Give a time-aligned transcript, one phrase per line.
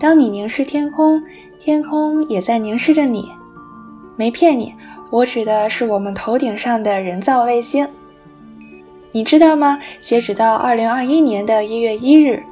[0.00, 1.22] 当你凝视天空，
[1.58, 3.30] 天空也在凝视着你。
[4.16, 4.74] 没骗你，
[5.10, 7.86] 我指的是我们头顶上的人造卫星。
[9.12, 9.78] 你知道吗？
[10.00, 12.42] 截止到二零二一年的一月一日，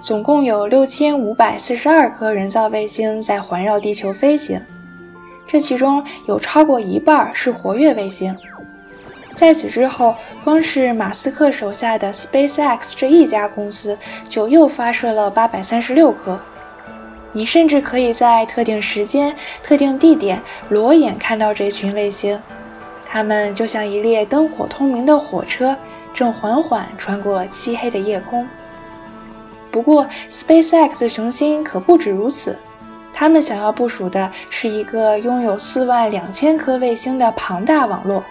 [0.00, 4.60] 总共有六千五百四十二颗人造卫星在环绕地球飞行，
[5.46, 8.34] 这其中有超过一半是活跃卫星。
[9.36, 13.96] 在此之后，光是马斯克手下的 SpaceX 这一家公司
[14.28, 16.40] 就又发射了八百三十六颗。
[17.36, 20.40] 你甚至可以在特定时间、特定地点
[20.70, 22.40] 裸眼看到这群卫星，
[23.04, 25.76] 它们就像一列灯火通明的火车，
[26.14, 28.48] 正缓缓穿过漆黑的夜空。
[29.70, 32.58] 不过，SpaceX 的雄心可不止如此，
[33.12, 38.24] 他们想要部署的是一个拥有四万两千颗卫星的庞大网络。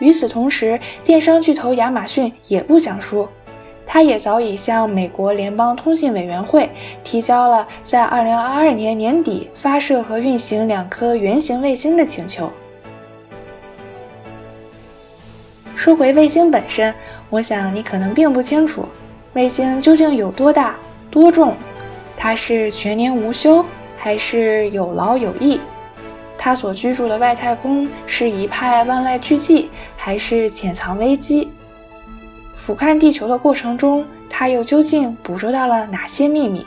[0.00, 3.28] 与此同时，电商巨头亚马逊也不想输，
[3.90, 6.70] 他也早已向美国联邦通信委员会
[7.02, 12.52] 提交了在2022年年底发射和运行两颗圆形卫星的请求。
[15.74, 16.94] 说回卫星本身，
[17.30, 18.84] 我想你可能并不清楚，
[19.32, 20.76] 卫星究竟有多大、
[21.10, 21.56] 多重，
[22.14, 23.64] 它是全年无休
[23.96, 25.58] 还是有劳有逸？
[26.36, 29.66] 他所居住的外太空是一派万籁俱寂，
[29.96, 31.50] 还是潜藏危机？
[32.68, 36.66] 俯瞰地球的过程中，他又究竟捕捉到了哪些秘密？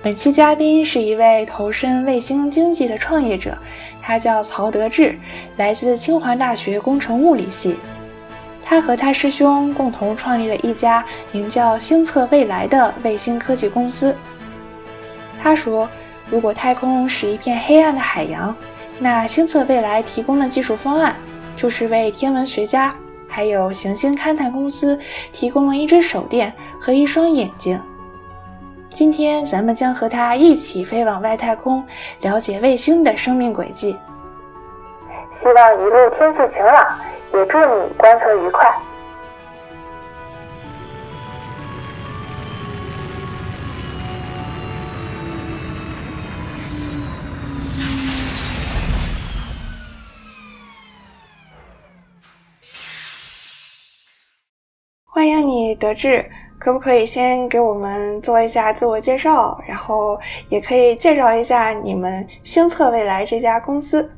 [0.00, 3.58] 本期嘉宾是一位投身卫星经济的创业者，
[4.00, 5.18] 他叫曹德志，
[5.56, 7.78] 来自清华大学工程物理系。
[8.64, 14.14] 他和他师兄共同创立了一家名叫“星测未来”的卫星科技公司。
[15.42, 15.88] 他说。
[16.30, 18.54] 如果太空是一片黑暗的海洋，
[18.98, 21.16] 那星测未来提供的技术方案，
[21.56, 22.94] 就是为天文学家
[23.28, 24.98] 还有行星勘探公司
[25.30, 27.80] 提供了一只手电和一双眼睛。
[28.88, 31.84] 今天咱们将和他一起飞往外太空，
[32.22, 33.96] 了解卫星的生命轨迹。
[35.40, 36.98] 希望一路天气晴朗，
[37.34, 38.68] 也祝你观测愉快。
[55.18, 56.24] 欢迎你，德智，
[56.60, 60.16] 可不可以先给我们做一下自我介绍，然后
[60.48, 64.08] 也可以介绍一下你们星测未来这家公司？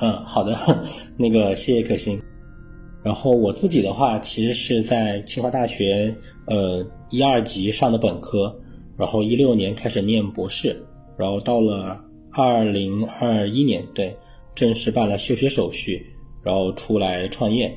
[0.00, 0.56] 嗯，好的，
[1.18, 2.18] 那个谢谢可心。
[3.02, 6.16] 然后我自己的话，其实是在清华大学
[6.46, 8.58] 呃一二级上的本科，
[8.96, 10.74] 然后一六年开始念博士，
[11.18, 12.02] 然后到了
[12.32, 14.16] 二零二一年，对，
[14.54, 16.02] 正式办了休学手续，
[16.42, 17.70] 然后出来创业。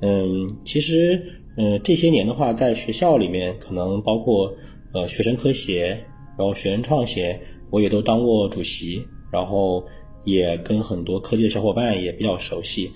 [0.00, 1.22] 嗯，其实。
[1.56, 4.52] 嗯，这些年的话，在学校里面，可能包括
[4.92, 5.88] 呃学生科协，
[6.36, 9.84] 然后学生创协，我也都当过主席，然后
[10.24, 12.90] 也跟很多科技的小伙伴也比较熟悉。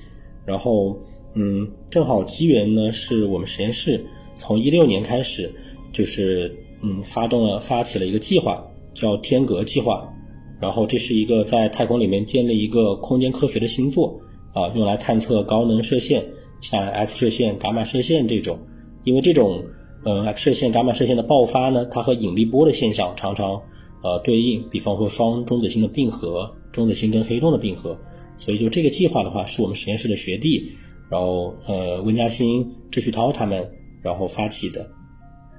[0.45, 0.99] 然后，
[1.35, 4.05] 嗯，正好机缘呢，是我们实验室
[4.37, 5.49] 从一六年开始，
[5.93, 6.53] 就是
[6.83, 10.13] 嗯发动了发起了一个计划，叫天格计划。
[10.61, 14.21] 然后这是一个在太空里面建立一个空间科学的星座
[14.53, 16.25] 啊，用来探测高能射线。
[16.61, 18.59] 像 X 射线、伽马射线这种，
[19.05, 19.63] 因为这种，
[20.05, 23.61] 呃，X 射线、伽马射线的爆发呢，它和引力波的现象常常，
[24.03, 24.69] 呃，对应。
[24.69, 27.97] 比方说双中子星的并合，中子星跟黑洞的并合。
[28.37, 30.71] 所以就这个计划的话，是我们实验室的学弟，
[31.09, 33.71] 然后呃，温嘉欣、智旭涛他们，
[34.03, 34.89] 然后发起的。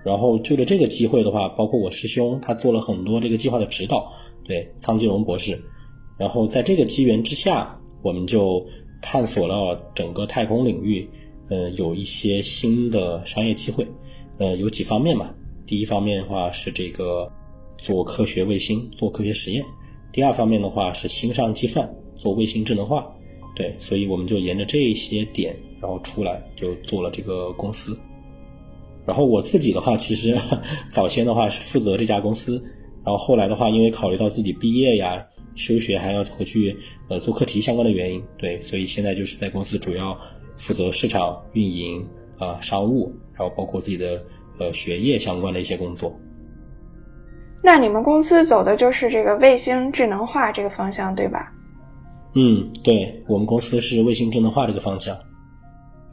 [0.03, 4.11] 然后就着这个机会的话，包括我师兄，他做了很多这个计划的指导，
[4.43, 5.61] 对，苍基荣博士。
[6.17, 8.65] 然后在这个机缘之下，我们就。
[9.01, 11.09] 探索了整个太空领域，
[11.49, 13.87] 呃，有一些新的商业机会，
[14.37, 15.33] 呃，有几方面嘛。
[15.65, 17.31] 第一方面的话是这个
[17.77, 19.63] 做科学卫星、做科学实验；
[20.11, 23.09] 第二方面的话是星上计算、做卫星智能化。
[23.55, 27.97] 对，所以我们就沿着这些点，然后出来就做了这个公司。
[29.05, 30.37] 然后我自己的话，其实
[30.89, 32.61] 早先的话是负责这家公司，
[33.03, 35.25] 然后后来的话，因为考虑到自己毕业呀。
[35.59, 36.73] 休学还要回去，
[37.09, 40.17] 呃，做课题相关的原因，对，所以现在就是在公司主要
[40.55, 42.07] 负责市场运营
[42.39, 44.23] 啊、商务，然后包括自己的
[44.57, 46.17] 呃学业相关的一些工作。
[47.61, 51.51] 那你们公司走的就是这个卫星智能化这个方向，对吧？
[52.35, 55.13] 嗯，对我们公司是卫星智能化这个方向。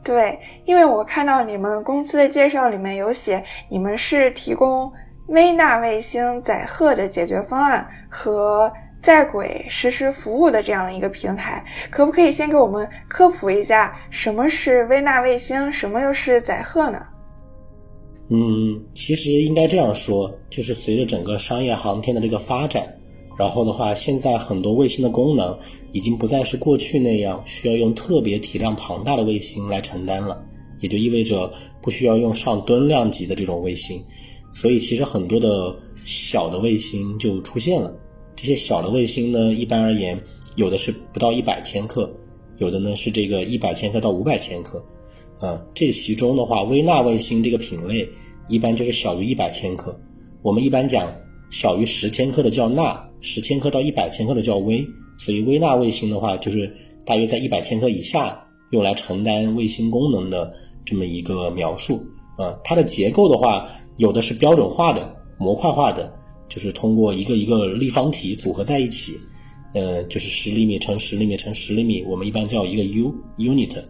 [0.03, 4.91] 对，因为我看到你们公司的介绍里面有写，你们是提供
[5.27, 8.69] 微纳卫星载荷的解决方案和。
[9.07, 17.01] 在轨实时服务的这样的一个平台，可不可以先给我们科普一下什么是微纳卫星，什么又是载荷呢？
[18.27, 18.37] 嗯，
[18.93, 22.85] 其实应该这样说，就是随着整个商业航天的这个发展，
[23.37, 25.57] 然后的话，现在很多卫星的功能
[25.93, 30.37] 已经不再是过去那样需要用特别体量庞大的卫星来承担了，
[30.81, 31.49] 也就意味着
[31.81, 34.03] 不需要用上吨量级的这种卫星，
[34.51, 35.73] 所以其实很多的
[36.03, 37.89] 小的卫星就出现了。
[38.37, 40.17] 这些小的卫星呢，一般而言，
[40.55, 42.09] 有的是不到一百千克，
[42.57, 44.81] 有的呢是这个一百千克到五百千克。
[45.39, 48.07] 啊，这其中的话，微纳卫星这个品类
[48.47, 49.99] 一般就是小于一百千克。
[50.41, 51.11] 我们一般讲
[51.49, 54.87] 小于十千克的叫纳，十千克到一百千克的叫微。
[55.17, 56.71] 所以微纳卫星的话，就是
[57.03, 60.53] 大约在一百千克以下，用来承担卫星功能的
[60.85, 61.99] 这么一个描述。
[62.37, 63.67] 啊，它的结构的话，
[63.97, 66.11] 有的是标准化的、模块化的，
[66.49, 69.13] 就是通过一个一个立方体组合在一起，
[69.73, 73.81] 呃，就是十厘米乘十厘米乘十厘米，我们一般叫一个 U unit，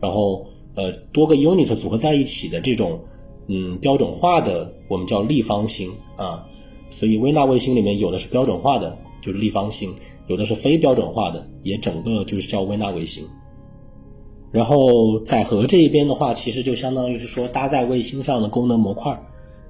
[0.00, 0.46] 然后。
[0.74, 3.00] 呃，多个 unit 组合在一起的这种，
[3.48, 6.46] 嗯，标准化的我们叫立方星啊。
[6.88, 9.90] 所以微纳卫星里面有的是标准化的，就是立方星；
[10.28, 13.24] 有的是非标准化的，也整个就是叫微纳卫星。
[14.52, 19.20] 然后载荷这一边的话，其实就相当于是说搭载卫星上的功能模块。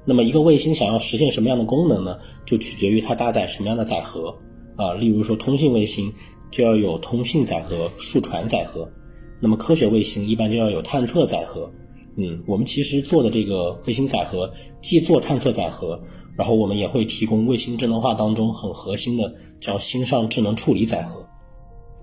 [0.08, 2.18] 那么一个卫星想要实现什么样的功能呢？
[2.46, 4.34] 就取决于它搭载什么样的载荷
[4.74, 4.94] 啊。
[4.94, 6.10] 例如说通信卫星
[6.50, 8.90] 就要有通信载荷、数传载荷。
[9.38, 11.70] 那么科学卫星一般就要有探测载荷，
[12.16, 14.50] 嗯，我们其实做的这个卫星载荷
[14.80, 16.00] 既做探测载荷，
[16.36, 21.22] 然后我们也会提供卫星智能化当中很核心的叫星上智能处理载荷。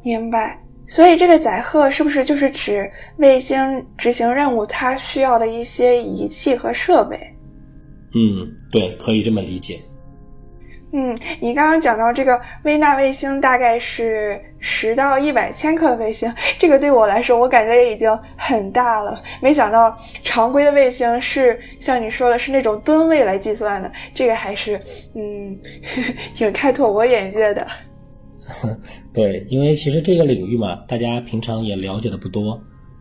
[0.04, 0.62] 明白。
[0.88, 2.88] 所以这个载荷是不是就是指
[3.18, 3.58] 卫星
[3.98, 7.20] 执行任务它需要的一些仪器和设备？
[8.16, 9.80] 嗯，对，可以这么理解。
[10.94, 19.22] 嗯，你刚刚讲到这个微纳卫星大概是十到一百千克的卫星，这个对我来说，我感觉也已经很大了。
[19.42, 24.80] 没想到常规的卫星是像你说的，是那种吨位来计算的，这个还是
[25.16, 25.60] 嗯，
[26.34, 27.68] 挺开拓我眼界的。
[29.14, 32.54] 对，因为其实这个领域嘛，大家平常也了解的不多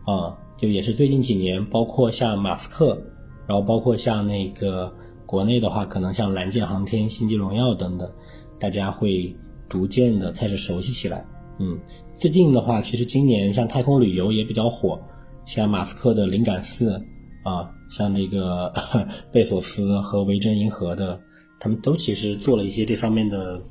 [0.05, 3.01] 啊，就也是最近几年，包括像马斯克，
[3.47, 4.93] 然后包括像那个。
[5.25, 8.11] 国内的话，可能像蓝箭航天、星际荣耀等等，
[8.59, 9.35] 大家会
[9.67, 11.25] 逐渐的开始熟悉起来。
[11.57, 11.79] 嗯，
[12.17, 14.99] 最近的话，其实今年像太空旅游也比较火，
[15.45, 17.01] 像马斯克的灵感四
[17.43, 18.71] 啊，像这个
[19.31, 21.19] 贝索斯和维珍银河的，
[21.59, 23.61] 他们都其实做了一些这方面的，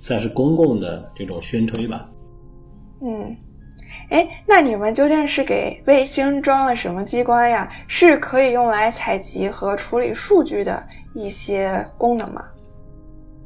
[0.00, 2.08] 算是公共的这种宣推吧。
[3.02, 3.34] 嗯，
[4.10, 7.70] 哎，那你们究竟是给卫星装了什么机关呀？
[7.88, 10.86] 是可以用来采集和处理数据的？
[11.14, 12.44] 一些功能嘛，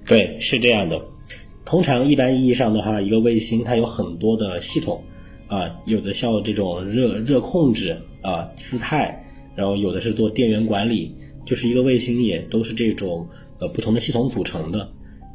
[0.06, 1.00] 对，是这样的。
[1.64, 5.02] 通常一般意义上的话，一个卫星它有很多的系统
[5.46, 9.24] 啊，有的像这种热热控制啊、姿态，
[9.56, 11.16] 然后有的是做电源管理，
[11.46, 13.26] 就是一个卫星也都是这种
[13.60, 14.86] 呃不同的系统组成的。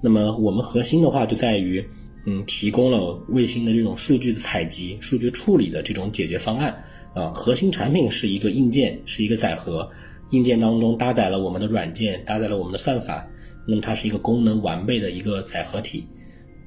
[0.04, 1.84] 那么我们核心的话就在于，
[2.28, 6.84] 嗯，提供了卫星的这种数据的采集、数据处理的这种解决方案
[7.16, 7.32] 啊。
[7.34, 9.90] 核心产品是一个硬件，是一个载荷。
[10.31, 13.28] 硬件当中搭载了我们的软件，搭载了我们的算法，
[13.68, 16.06] 那么它是一个功能完备的一个载荷体。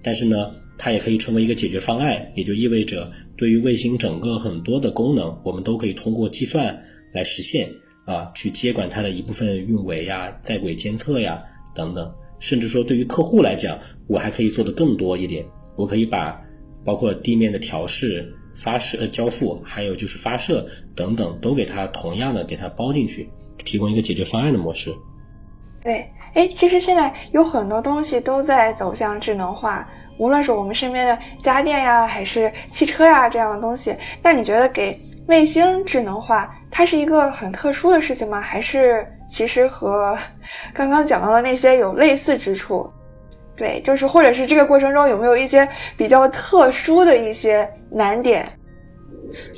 [0.02, 6.76] 但是呢，它也可以成为一个解决方案，也就意味着对于卫星整个很多的功能，我们都可以通过计算
[7.12, 7.70] 来实现
[8.04, 11.40] 啊，去接管它的一部分运维呀、在轨监测呀
[11.72, 12.12] 等等。
[12.40, 15.46] 甚至说，对于客户来讲，我还可以做的更多一点，
[15.76, 16.42] 我可以把
[16.84, 23.28] 包括地面的调试、发射、呃交付，还有就是发射等等，都给它同样的给它包进去。
[23.58, 24.94] 提供一个解决方案的模式。
[25.82, 33.94] 对，哎，其实现在有很多东西都在走向智能化，无论是我们身边的家电呀，还是汽车呀这样的东西。
[34.22, 38.40] 那你觉得给卫星智能化，它是一个很特殊的事情吗？
[38.40, 40.16] 还是其实和
[40.72, 42.88] 刚刚讲到的那些有类似之处？
[43.56, 48.48] 对，就是或者是这个过程中有没有一些比较特殊的一些难点？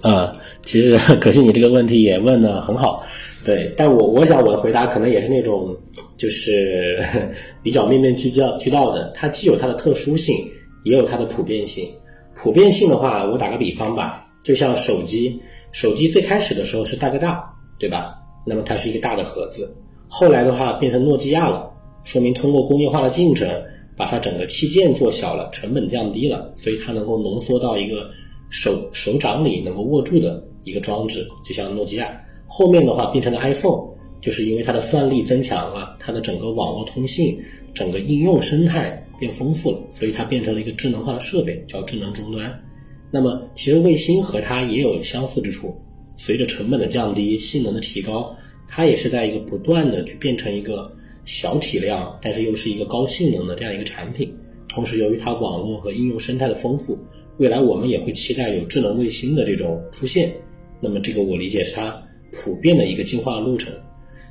[0.02, 3.02] 呃，其实 可惜你这个问题也问的很好。
[3.44, 5.76] 对，但我我想我的回答可能也是那种，
[6.16, 6.98] 就是
[7.62, 9.12] 比较面面俱到俱到的。
[9.14, 10.48] 它既有它的特殊性，
[10.84, 11.86] 也有它的普遍性。
[12.34, 15.38] 普遍性的话，我打个比方吧，就像手机，
[15.72, 17.44] 手机最开始的时候是大哥大，
[17.78, 18.14] 对吧？
[18.46, 19.70] 那么它是一个大的盒子，
[20.08, 21.70] 后来的话变成诺基亚了，
[22.02, 23.48] 说明通过工业化的进程，
[23.96, 28.10] 把它整个器件做小了，成本降低了，所以它能够浓缩到一个
[28.48, 32.20] 手手掌里能够握住的一个装置，就像诺基亚。
[32.46, 33.88] 后面的话变成了 iPhone，
[34.20, 37.38] 就是因为它的算力增强了，它的整个网络通信、
[37.74, 42.62] 整个应用生态变丰富了，所以它变成了一个智能化的设备，叫智能终端。
[43.10, 45.76] 那么其实卫星和它也有相似之处，
[46.16, 48.34] 随着成本的降低、性能的提高，
[48.68, 50.90] 它也是在一个不断的去变成一个
[51.24, 54.36] 小体量，但是又是一个高性能的这样一个产品。
[54.68, 56.98] 同时，由于它网络和应用生态的丰富，
[57.36, 60.32] 未来我们也会期待有智能卫星的这种出现。
[60.80, 62.02] 那么，这个我理解是它
[62.34, 63.72] 普遍的一个进化路程。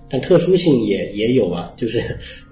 [0.10, 2.00] 但特殊性也也有啊， 就是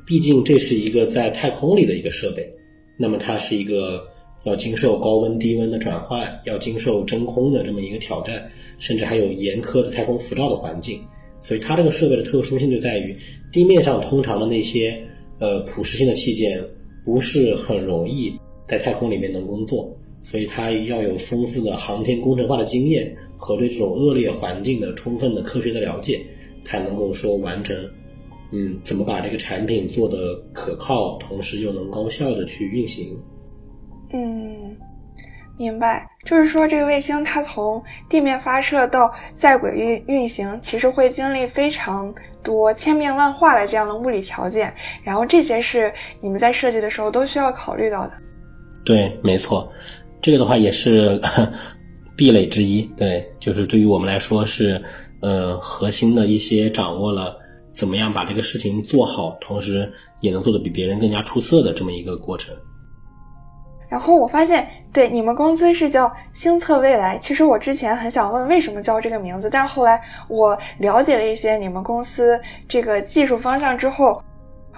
[0.07, 2.49] 毕竟这是一个在太空里的一个设备，
[2.97, 4.03] 那么它是一个
[4.45, 10.99] 要经受高温低温的转换，要经受真空的这么一个挑战，甚至还有严苛的太空辐照的环境。
[11.39, 13.15] 所以它这个设备的特殊性就在于，
[13.51, 14.99] 地面上通常的那些
[15.39, 16.63] 呃普适性的器件
[17.03, 18.33] 不是很容易
[18.67, 26.25] 在太空里面能工作，所以它要有丰富的航天工程化的经验和对这种恶劣环境的充分的科学的了解。
[26.63, 27.75] 才能够说完成，
[28.51, 33.19] 嗯，怎么把这个产品做得可靠，同时又能高效的去运行。
[34.13, 34.77] 嗯，
[35.57, 42.13] 明白，就是说这个卫星它从地面发射到在轨运运行，其实会经历非常
[42.43, 44.71] 多千变万化的这样的物理条件，
[45.03, 48.13] 然后这些是你们在设计的时候都需要考虑到的。
[48.85, 49.71] 对，没错，
[50.21, 51.19] 这个的话也是
[52.15, 52.83] 壁垒之一。
[52.95, 54.81] 对，就是对于我们来说是。
[55.23, 57.37] 呃，核心的一些掌握了
[57.71, 59.87] 怎么样把这个事情做好，同时
[60.19, 62.55] 也能做得比别人更加出色的这么一个过程。
[63.87, 67.19] 然后我发现，对你们公司是叫星测未来。
[67.19, 74.23] 其实我之前很想问为什么叫这个名字，但后来我了解了一些你们公司这个技术方向之后，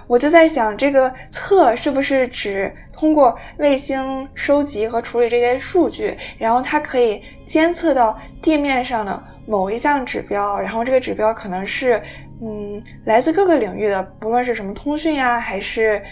[0.06, 9.24] 我就在想，这个测是不是指通过卫星收集和处理这些数据，然后它可以监测到地面上的。
[9.46, 12.02] 某一项指标，然后这个指标可能是，
[12.40, 16.02] 嗯，来自各个领域的，不论是什么通讯呀，还是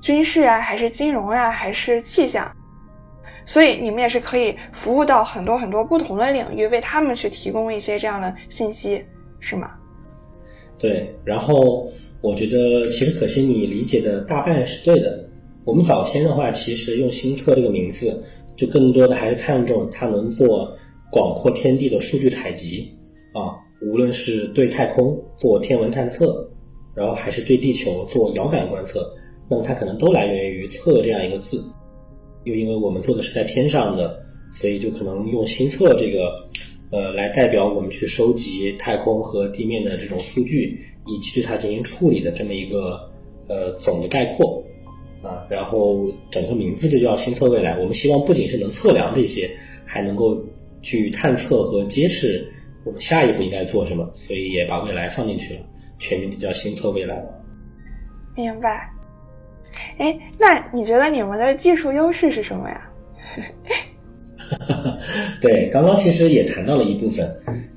[0.00, 2.48] 军事呀，还是金融呀，还是气象，
[3.44, 9.04] 所以你们也是可以服务到很多很多不同的领域，为他们去提供一些这样的信息，
[9.40, 9.72] 是吗？
[10.78, 11.88] 对，然后
[12.20, 15.28] 我觉得其实可惜你理解的大半是对的。
[15.64, 18.22] 我们早先的话，其实用“新测”这个名字，
[18.56, 20.76] 就更多的还是看重它能做。
[21.10, 22.86] 广阔天地的数据采集
[23.32, 26.46] 啊，无论是对太空做天文探测，
[26.94, 29.10] 然后还是对地球做遥感观测，
[29.48, 31.64] 那么它可能都来源于“测”这样一个字。
[32.44, 34.22] 又因为我们做的是在天上的，
[34.52, 36.30] 所以就可能用“星测”这个
[36.90, 43.10] 呃来代表我们去收集太空和地面的这种数据，以及对它进行处理的这么一个
[43.48, 44.62] 呃总的概括
[45.22, 45.44] 啊。
[45.48, 47.76] 然后整个名字就叫“新测未来”。
[47.80, 49.50] 我们希望不仅是能测量这些，
[49.84, 50.40] 还能够。
[50.80, 52.48] 去探测和揭示
[52.84, 55.60] 我们下一步应该做什么，所以也把未来放进去了，
[55.98, 57.20] 全名就叫新测未来。
[58.36, 58.88] 明白。
[59.98, 62.92] 哎，那你觉得你们的技术优势是什么呀？
[65.42, 67.28] 对，刚刚其实也谈到了一部分，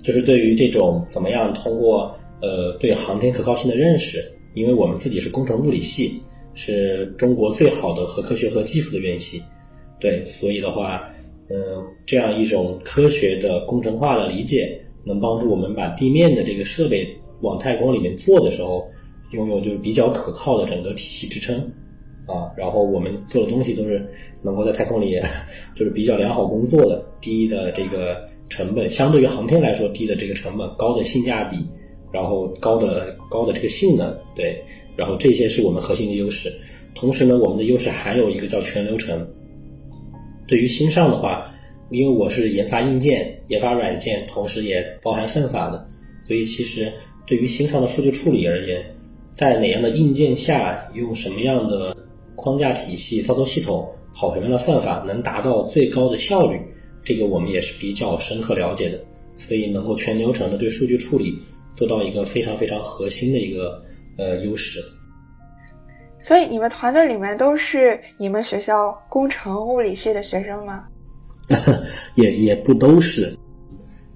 [0.04, 6.22] 就是对于这种怎么样通过呃对航天可靠性的认识，因为我们自己是工程物理系，
[6.54, 9.42] 是中国最好的核科学和技术的院系，
[10.00, 11.08] 对，所以的话。
[11.54, 17.06] 嗯，这样一种科学的工程化的理解，能帮助我们把地面的这个设备
[17.42, 18.90] 往太空里面做的时候，
[19.32, 21.60] 拥有就是比较可靠的整个体系支撑
[22.26, 22.48] 啊。
[22.56, 24.10] 然后我们做的东西都是
[24.42, 25.20] 能够在太空里
[25.76, 31.58] 就是比较良好工作的，低的这个成本，相对于航天来说低的这个成本，高的性价比，
[32.12, 34.64] 然后高的高的这个性能，对，
[34.96, 36.52] 然后这些是我们核心的优势。
[36.94, 39.26] 同时呢，我们的优势还有一个叫全流程。
[40.46, 41.50] 对于新上的话，
[41.90, 45.88] 因为我是研发硬件、研发软件，同时也包含算法的，
[46.22, 46.92] 所以其实
[47.26, 48.84] 对于新上的数据处理而言，
[49.32, 51.96] 在哪样的硬件下，用什么样的
[52.36, 56.60] 框架体系、操作系统，跑什么样的算法，能达到最高的效率，
[57.06, 59.00] 这个我们也是比较深刻了解的，
[59.38, 61.40] 所以能够全流程的对数据处理
[61.76, 63.82] 做到一个非常非常核心的一个
[64.18, 64.80] 呃优势。
[66.20, 70.86] 所以你们团队里面都是你们学校工程物理系的学生吗？
[72.16, 73.36] 也也不都是，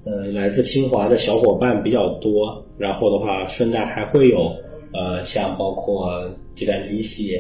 [0.03, 2.63] 呃，来自清华的小伙伴比较多。
[2.77, 4.50] 然后的话，顺带还会有
[4.93, 7.39] 呃，像包括计算机系，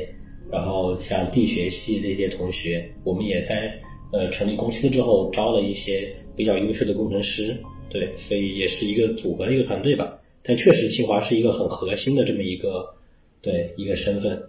[0.51, 2.91] 然后像地学系这些同学。
[3.03, 3.71] 我们也在
[4.11, 7.55] 呃成立公司之后招了一些比较优秀的工程师。
[7.89, 10.19] 对，所以也是一个组合的一个团队吧。
[10.43, 12.93] 但确实，清华是一个很核心的这么一个
[13.41, 14.41] 对一个身份。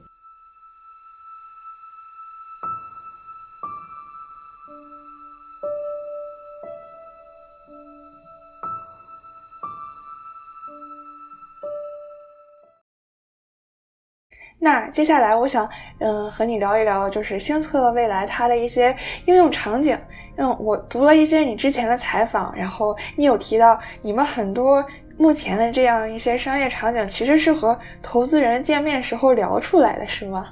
[14.96, 19.94] 接下来我想，嗯，和你聊一聊，就是星测未来它的一些应用场景。
[20.36, 24.82] 嗯，我读了一些你之前的采访，然后你有提到你们很多
[25.18, 30.46] 目前的这样一些商业场景，其实是和投资人见面时候聊出来的，是吗？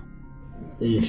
[0.79, 1.01] 嗯，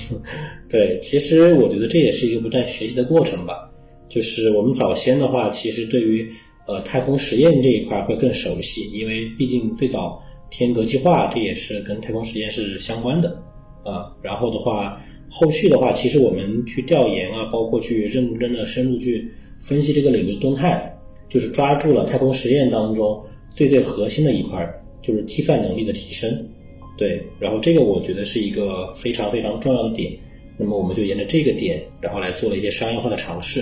[0.70, 3.70] 对，其实我觉得这也是一个不断学习的过程吧。
[4.08, 6.32] 就是我们早先的话，其实对于
[6.68, 10.24] 呃太空实验这一块会更熟悉，因为毕竟最早
[10.58, 13.38] 天格计划这也是跟太空实验是相关的
[13.84, 14.16] 啊。
[14.22, 14.98] 然后的话，
[15.30, 20.98] 后续的话，其实我们去调研啊，包括去认真的深入去分析这个领域的动态，
[21.28, 23.22] 就是抓住了太空实验当中
[23.54, 24.66] 最最核心的一块，
[25.02, 26.48] 就是计算能力的提升。
[26.98, 30.14] 对，然后这个我觉得是一个非常非常重要的点。
[30.58, 33.62] 那么我们就沿着这个点，然后来做了一些商业化的尝试。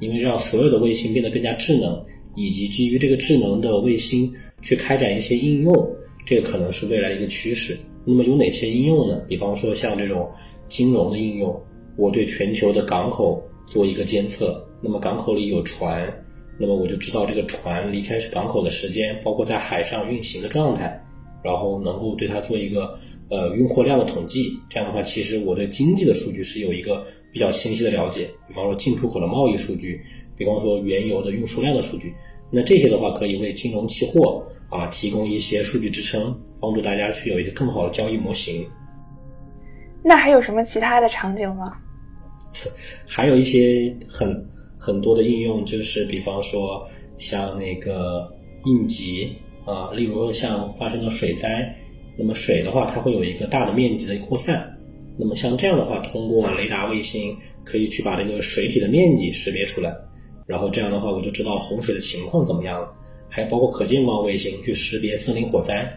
[0.00, 2.04] 因为让所有的卫星变得更加智能，
[2.36, 5.88] 以及基于这个智能的卫星去开展一些应用，
[6.24, 7.78] 这个可能是未来的一个趋势。
[8.04, 9.16] 那么有哪些应用呢？
[9.28, 10.30] 比方说像这种
[10.68, 11.60] 金融的应用，
[11.96, 16.12] 我对全球的港口做一个监测，那么港口里有船，
[16.58, 21.00] 那么我就知道这个船离开港口的时间，包括在海上运行的状态。
[21.42, 28.30] 然后能够对它做一个呃运货量的统计，这样的话，其实我对经济的数据是有一个比较清晰的了解。
[28.48, 30.00] 比方说进出口的贸易数据，
[30.38, 32.14] 比方说原油的运输量的数据，
[32.50, 34.42] 那这些的话可以为金融期货
[34.74, 38.66] 啊提供一些数据支撑，帮助大家去有一个更好的交易模型。
[40.02, 41.64] 那还有什么其他的场景吗？
[43.06, 44.46] 还有一些很
[44.78, 48.28] 很多的应用，就是比方说像那个
[48.64, 49.36] 应急。
[49.66, 51.74] 啊，例如像发生了水灾，
[52.18, 54.78] 那么水的话，它会有一个大的面积的扩散。
[55.18, 59.90] 那么像这样的话，通过雷达卫星可以去把这个水体的面积识别出来，
[60.46, 62.92] 然后这样的话，我就知道洪水的情况怎么样了。
[63.34, 65.92] 还有包括可见光卫星去识别森林火灾，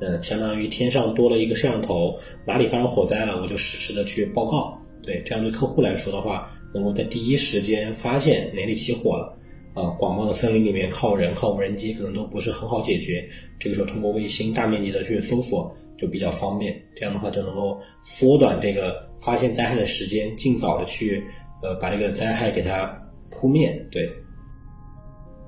[0.00, 2.14] 嗯，相当于天上多了一个摄像头，
[2.46, 4.78] 哪里发生火灾了，我就实时的去报告。
[5.02, 9.38] 对，这样对客户来说的话，能够在第一时间发现哪里起火了。
[9.72, 13.26] 啊，广袤的森林里面靠人靠无人机可能都不是很好解决。
[13.58, 21.24] 这个时候通过卫星大面积的去搜索就比较方便，这样的话就能够缩短这个发现灾害的时间，尽早的去
[21.62, 22.84] 呃把这个灾害给它
[23.30, 23.82] 扑灭。
[23.90, 24.12] 对。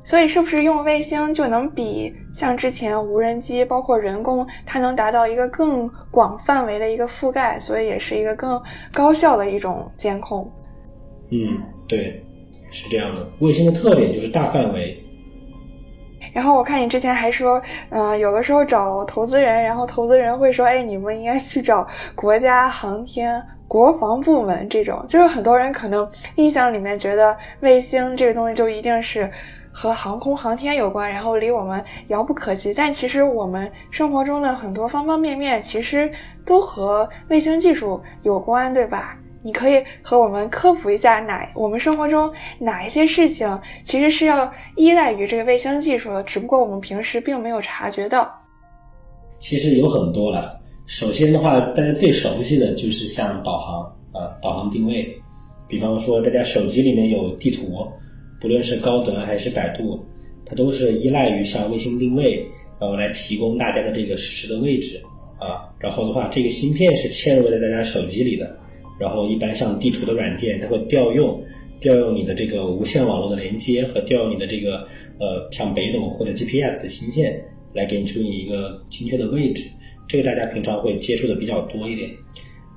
[0.05, 8.62] 所以是不是用卫星就能比像之前无人机包括人工，它能达到一个更广范围的一个覆盖，所以也是一个更
[8.93, 10.49] 高效的一种监控？
[11.31, 12.21] 嗯，对。
[12.71, 15.01] 是这样的，卫星的特点就是大范围。
[16.33, 21.87] 然后我看你之前还说，嗯，有的时候找投资人，然后投资人会说，哎，你们应该去找
[22.17, 25.05] 国家航天国防部门这种。
[25.09, 29.31] 就是很多人可能印象里面觉得卫星这个东西就一定是
[29.75, 32.73] 和航空航天有关，然后离我们遥不可及。
[32.73, 36.11] 但其实我们生活中的很多方方面面，其实
[36.47, 39.19] 都和卫星技术有关，对吧？
[39.43, 48.33] 你可以和我们科普一下，哪我们生活中哪一些事情其实是要依赖于这个卫星技术的，只不过我们平时并没有察觉到。
[49.39, 50.61] 其实有很多了。
[50.87, 53.83] 首先的话，大家最熟悉的就是像导航
[54.13, 55.21] 啊，导航定位。
[55.67, 57.87] 比方说，大家手机里面有地图，
[58.45, 60.05] 不论是高德还是百度，
[60.45, 62.47] 它都是依赖于像卫星定位，
[62.79, 65.01] 然后来提供大家的这个实时的位置
[65.39, 65.65] 啊。
[65.79, 68.55] 然后的话，这个芯片是嵌入在大家手机里的。
[69.01, 71.43] 然后一般像地图的软件，它会调用
[71.81, 74.87] 调用你的这个无线网络的连接和调用你的这个
[75.19, 79.65] 呃像北斗或者 GPS 的芯片来给你出你一个精确的位置。
[80.07, 82.11] 这个大家平常会接触的比较多一点。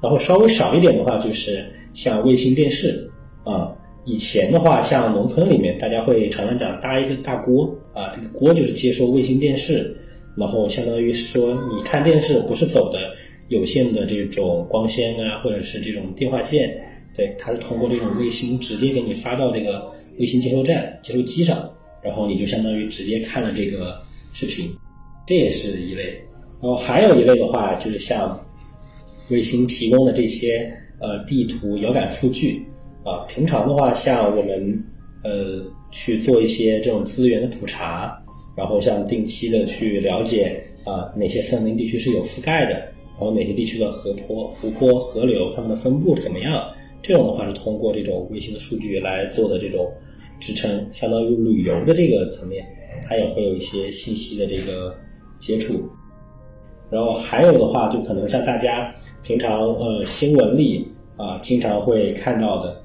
[0.01, 3.11] 然后稍微少一点的话，就是像卫星电视
[3.43, 3.73] 啊。
[4.07, 9.95] 以前的话，像农村里面，大家会常常讲搭一个大锅啊，这个锅就是接收卫星电视，
[10.37, 12.99] 然后相当于是说你看电视不是走的。
[13.49, 16.77] 有线的这种光纤啊，或者是这种电话线，
[17.15, 19.89] 对，它是通过这种卫星直接给你发到这个
[20.19, 21.57] 卫星接收站、接收机上，
[22.03, 23.95] 然后你就相当于直接看了这个
[24.33, 24.69] 视频，
[25.25, 26.21] 这也是一类。
[26.61, 28.37] 然后还有一类的话，就是像
[29.31, 32.65] 卫星提供的这些呃地图、遥感数据
[33.07, 34.83] 啊，平常的话，像我们
[35.23, 38.21] 呃去做一些这种资源的普查，
[38.55, 42.73] 然后像定期的去了解啊哪些森林地区是有覆盖的。
[43.19, 46.69] 然后哪些地区的河坡、湖泊、河流，它们的分布怎么样？
[47.01, 49.91] 这种的话是通过这种卫星的数据来做的这种
[50.39, 52.63] 支撑，相当于旅游的这个层面，
[53.07, 54.93] 它也会有一些信息的这个
[55.39, 55.89] 接触。
[56.91, 58.93] 然后还有的话，就可能像大家
[59.23, 62.79] 平常呃新闻里啊经常会看到的，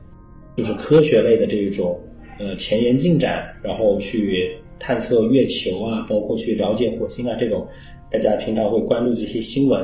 [0.56, 1.98] 就是科学类的这种
[2.38, 7.66] 呃前沿进展，然后去探测月球啊，包括去了解火星啊这种，
[8.10, 9.82] 大家平常会关注的一些新闻。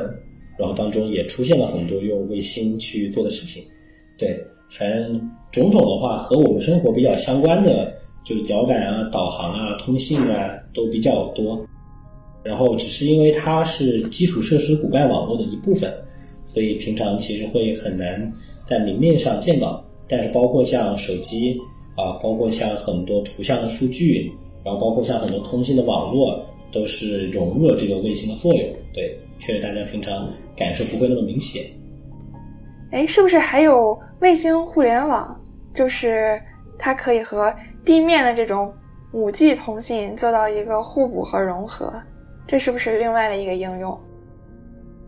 [0.58, 3.62] 然后当中也出现了很多用卫星去做的事情，
[4.18, 11.64] 对，反正种种的话和我们生活比较相关的，就是遥感啊、导航啊、通信啊都比较多。
[12.42, 15.94] 然后只是因为它是基础设施骨干网络的一部分，
[16.44, 18.32] 所以平常其实会很难
[18.66, 19.87] 在明面上见到。
[20.08, 21.60] 但是包括像手机
[21.96, 24.32] 啊，包括像很多图像的数据，
[24.64, 28.62] 然后包括像很多通信的网络，都是融入了这个卫星的作用。
[28.92, 31.62] 对，确实大家平常感受不会那么明显。
[32.90, 35.38] 哎，是不是还有卫星互联网？
[35.74, 36.40] 就是
[36.78, 38.72] 它可以和地面的这种
[39.12, 41.92] 五 G 通信做到一个互补和融合，
[42.46, 43.98] 这是不是另外的一个应用？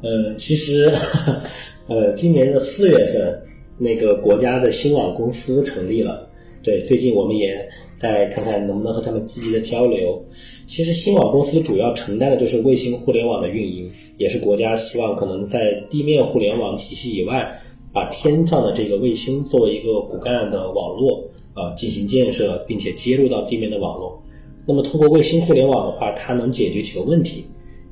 [0.03, 0.93] 呃，其实，
[1.89, 3.43] 呃，今年的四月份，
[3.81, 6.29] 那个国家的新网公司成立了。
[6.63, 10.23] 对，最近我们也在看看能不能和他们积极的交流。
[10.67, 17.61] 其实新网公司主要承担的就是卫星互联网的运营，也是国家希望可能在地面互联网体系以外。
[17.93, 24.23] 把天上的这个卫星作为一个骨干的网络啊进行建设，并且接入到地面的网络。
[24.65, 27.47] 那么通过卫星互联网的话，它能解决几个问题。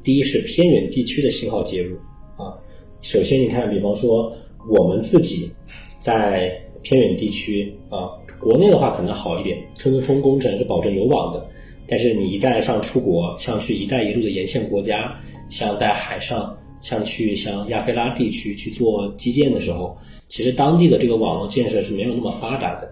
[0.04, 1.96] 第一是偏远地区的信号接入
[2.36, 2.54] 啊。
[3.02, 4.32] 首先你看，比方说
[4.70, 5.50] 我们自己
[5.98, 6.50] 在
[6.82, 11.46] 偏远地区啊，国内的话可能好一点，村村通工程是保证有网的。
[11.86, 16.56] 但是你一旦像出国，像去“一带一路”的沿线国家，像在海上。
[16.80, 22.88] 像去像亚非拉地区去做基建的时候，其实当地的这个网络建设是没有那么发达的。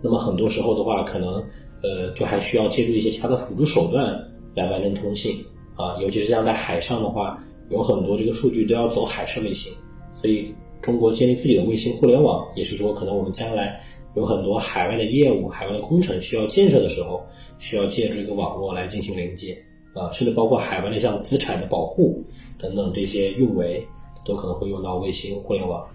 [0.00, 1.44] 那么很多时候的话，可能
[1.82, 4.16] 呃就还需要借助一些其他的辅助手段
[4.54, 6.00] 来完成通信啊。
[6.00, 7.36] 尤其是像在海上的话，
[7.70, 9.72] 有很多这个数据都要走海事卫星，
[10.12, 13.80] 所以中国建立自己的卫星互联网，也是说可能我们将来
[14.14, 17.24] 有很多海外的业务、海外的工程需要建设的时候，
[17.58, 19.56] 需要借助一个网络来进行连接。
[19.94, 22.20] 啊，甚至包括海外的像资产的保护
[22.58, 23.80] 等等这些运维，
[24.26, 25.86] 都可能会用到卫星互联网。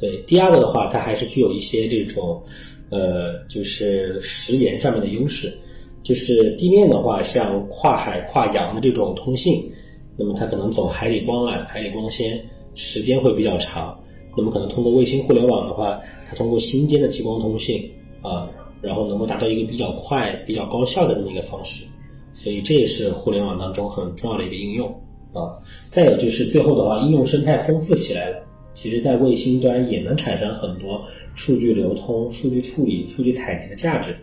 [0.00, 2.42] 对，第二个的话，它还是具有一些这种，
[2.90, 5.56] 呃，就是时延上面的优势。
[6.02, 9.70] 就是地面的话，像跨海跨洋的这种通信，
[10.16, 13.96] 那么它可能走海底光缆、海底光纤，时间会比较长。
[14.36, 17.90] 那么可能通过卫星互联网的话，它通过星间的激光通信
[18.22, 18.48] 啊，
[18.80, 21.84] 然后能够达到一个比较快、比较高效的这么一个方式。
[22.32, 24.88] 所以这也是互联网当中很重要的一个应用
[25.32, 25.50] 啊。
[25.88, 28.36] 再有就是最后的话，应用生态丰富起来了。
[28.72, 34.14] 其实，在卫星端也能产生很多数据流通、数据处理、数据采集的价值。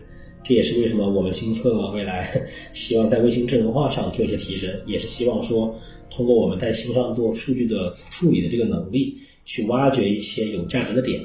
[0.42, 2.26] 这也是为什么我们新策未来
[2.72, 5.74] 希望在卫星智能化上做一些提升，也是希望说
[6.10, 11.20] 通过我们在星上做数据的处理的这个能力，去挖掘一些有价值的点。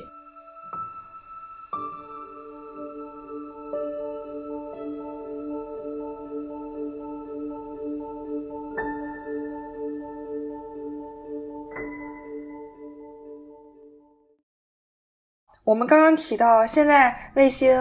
[15.65, 17.74] 我们刚刚提到，现在卫星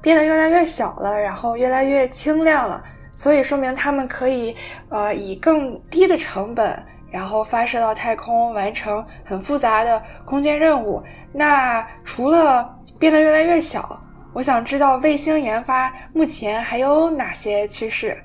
[0.00, 2.82] 变得越来越小了，然后越来越轻量了，
[3.14, 4.54] 所以说明它们可以，
[4.88, 6.76] 呃，以更低的成本，
[7.10, 11.02] 然后发射到太空，完成很复杂的空间任务。
[11.32, 14.00] 那除了变得越来越小，
[14.32, 18.16] 我想知道卫星研发目前还有哪些趋势？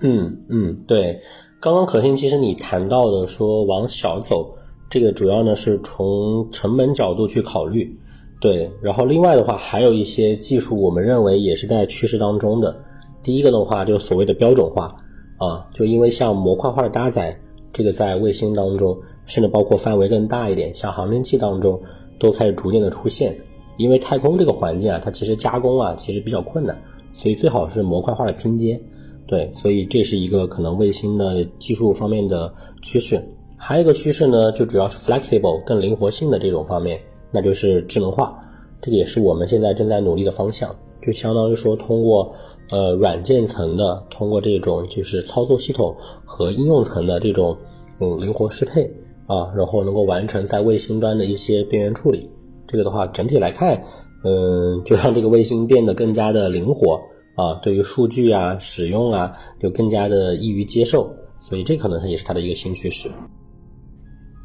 [0.00, 1.20] 嗯嗯，对，
[1.60, 4.54] 刚刚可心，其实你谈到的说往小走。
[4.88, 7.98] 这个主要呢是从成本角度去考虑，
[8.40, 12.76] 对，然后另外的话还有一些技术，我们认为也是在趋势当中的。
[13.26, 14.94] 第一个的话就是所谓的标准化
[15.36, 17.36] 啊，就因为像模块化的搭载，
[17.72, 21.80] 这个在卫星当中，甚至包括范围更大一点，像航天器当中
[22.20, 23.36] 都开始逐渐的出现。
[23.78, 26.80] 因为太空这个环境啊，它其实加工啊其实比较困难，
[27.12, 28.80] 所以最好是模块化的拼接。
[29.26, 33.20] 对，所以这是一个可能卫星的技术方面的趋势。
[33.56, 37.00] 还有一个趋势呢，就主要是 flexible 更灵活性的这种方面，
[37.32, 38.40] 那就是智能化，
[38.80, 40.72] 这个也是我们现在正在努力的方向。
[41.00, 42.34] 就相当于说，通过
[42.70, 47.56] 呃软件层的，通过这种就是操作系统和应用层的这种
[48.00, 48.84] 嗯灵活适配
[49.26, 52.30] 啊，然后能够完成在卫星端的一些边缘处理。
[52.66, 53.80] 这个的话，整体来看，
[54.24, 57.00] 嗯，就让这个卫星变得更加的灵活
[57.36, 61.08] 啊，对于数据啊使用啊，就更加的易于接受。
[61.38, 63.08] 所以这可能它也是它的一个新趋势。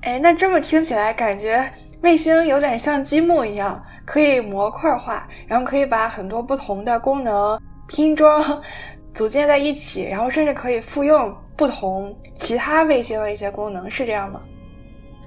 [0.01, 1.63] 哎，那这么听起来，感觉
[2.01, 8.43] 卫星有点像积木一样，可以模块化，然后可以把很多不同的功能拼装、
[9.13, 14.41] 组建在一起，然后甚至可以复用不同其他卫星的一些功能，是这样吗？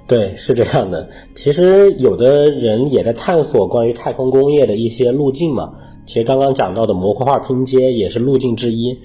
[0.08, 1.08] 对，是这样的。
[1.34, 5.72] 其实有的人也在探索关于太空工业的一些路径嘛。
[6.04, 8.98] 其实刚刚讲到的模块化拼接也是路径之一，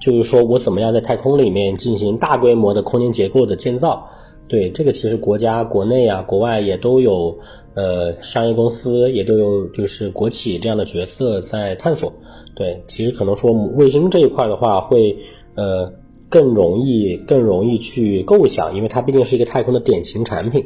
[0.00, 4.08] 就是说我怎么样在太空里面进行大规模的空间结构的建造。
[4.48, 7.36] 对这个，其实国家国内啊、国外也都有，
[7.74, 12.12] 呃，商业公司也都有，就是国企这样的角色在探索。
[12.54, 15.16] 对，其实可能说卫星这一块的话，会
[15.56, 15.92] 呃
[16.30, 20.64] 更容易更容易去构想，因为它毕竟是一个太空的典型产品。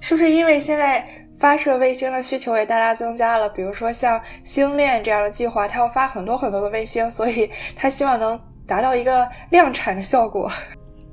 [0.00, 1.06] 是不是因为现在
[1.38, 3.48] 发射卫星的需求也大大增加了？
[3.48, 10.48] 比如说像星链这样的计划，它要发很多很多的卫星，所以它希望能达到一个量产的效果。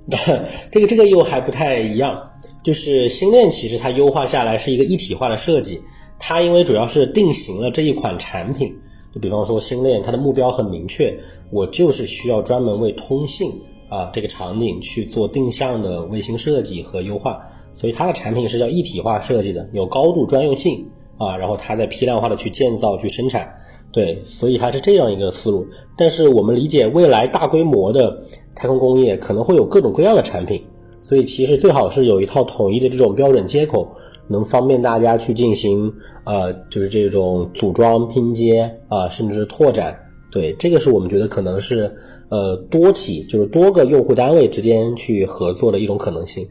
[0.72, 2.32] 这个这个又还不太一样，
[2.63, 5.82] 就是星链其实它优化下来是一个一体化的设计，
[6.20, 8.72] 它因为主要是定型了这一款产品，
[9.13, 11.18] 就比方说星链，它的目标很明确，
[11.50, 13.52] 我就是需要专门为通信
[13.89, 17.44] 啊这个场景去做定向的卫星设计和优化。
[17.74, 20.88] 所以它的产品是叫一体化设计的，有高度专用性
[21.18, 23.58] 啊，然后它在批量化的去建造、去生产，
[23.96, 25.66] 对，所以它是这样一个思路。
[25.98, 28.22] 但是我们理解未来大规模的
[28.54, 30.62] 太空工业可能会有各种各样的产品，
[31.02, 33.90] 所以其实最好是有一套统一的这种标准接口，
[34.28, 35.90] 能方便大家去进行
[36.26, 39.98] 呃，就是这种组装拼接啊，甚至是拓展。
[40.30, 41.90] 对，这个是我们觉得可能是
[42.28, 46.46] 呃多体，就是多个用户单位之间去合作的一种可能性。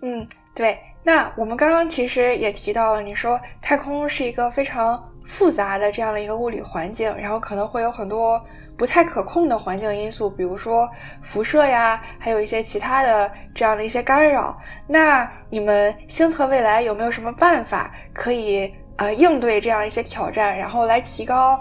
[0.00, 0.76] 嗯，对。
[1.04, 8.40] 那我们刚刚其实也提到了，你说太空是一个非常复杂的这样的一个物理环境，然后可能会有很多
[8.76, 10.88] 不太可控的环境因素，比如说
[11.20, 14.56] 辐射呀，还有一些其他的这样的一些干扰。
[14.86, 21.60] 那你们星测未来有没有什么办法可以呃应对这样一些挑战，然后来提高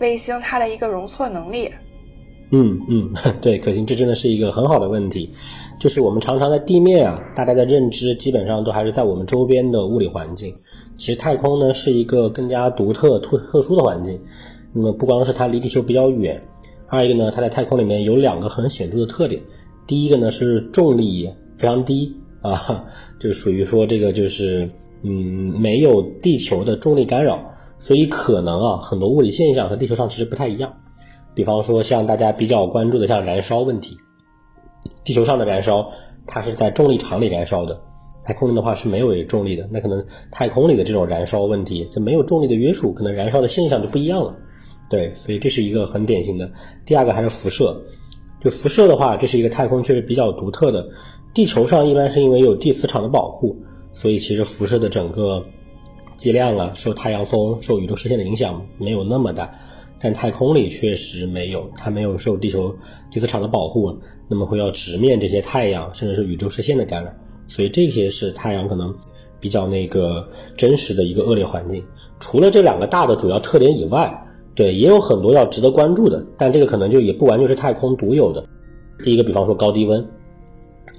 [0.00, 1.72] 卫星它的一个容错能力？
[2.54, 5.32] 嗯嗯，对，可行，这真的是一个很好的问题。
[5.80, 10.54] 就是我们常常在地面啊，大家的认知基本上都还是在我们周边的物理环境。
[11.02, 14.20] 其实太空呢是一个更加独特、特特殊的环境。
[14.72, 16.40] 那么不光是它离地球比较远，
[16.86, 19.42] 二一个呢，它在太空里面有两个很显著的特点。
[19.84, 22.84] 第一个呢是重力非常低啊，
[23.18, 24.70] 就属于说这个就是
[25.02, 25.10] 嗯
[25.60, 30.72] 没有地球的重力干扰，所以可能啊很多物理现象和地球上其实不太一样。
[31.34, 33.96] 比方说像大家比较关注的像燃烧问题。
[35.02, 35.90] 地球上的燃烧，
[36.28, 37.74] 它是在重力场里燃烧的；
[38.22, 39.68] 太空里的话是没有重力的。
[39.70, 44.36] 那可能太空里的这种燃烧问题，就没有重力的约束，可能燃烧的现象就不一样了。
[44.90, 46.50] 对，所以这是一个很典型的。
[46.84, 47.80] 第二个还是辐射，
[48.38, 50.86] 就辐射的话，这是一个太空确实比较独特的。
[51.34, 53.56] 地球上一般是因为有地磁场的保护，
[53.90, 55.42] 所以其实辐射的整个
[56.16, 59.50] 剂量啊，受太阳风、受宇宙射线的影响没有那么大。
[59.98, 62.76] 但太空里确实没有，它没有受地球
[63.10, 63.96] 地磁场的保护，
[64.28, 67.10] 那么会要直面这些太阳甚至是宇宙射线的干扰，
[67.46, 68.94] 所以这些是太阳可能
[69.40, 71.84] 比较那个真实的一个恶劣环境。
[72.20, 74.12] 除了这两个大的主要特点以外，
[74.54, 78.44] 对也有很多要值得关注的，但这个可能就也不完全是太空独有的。
[79.02, 80.06] 第一个，比方说高低温，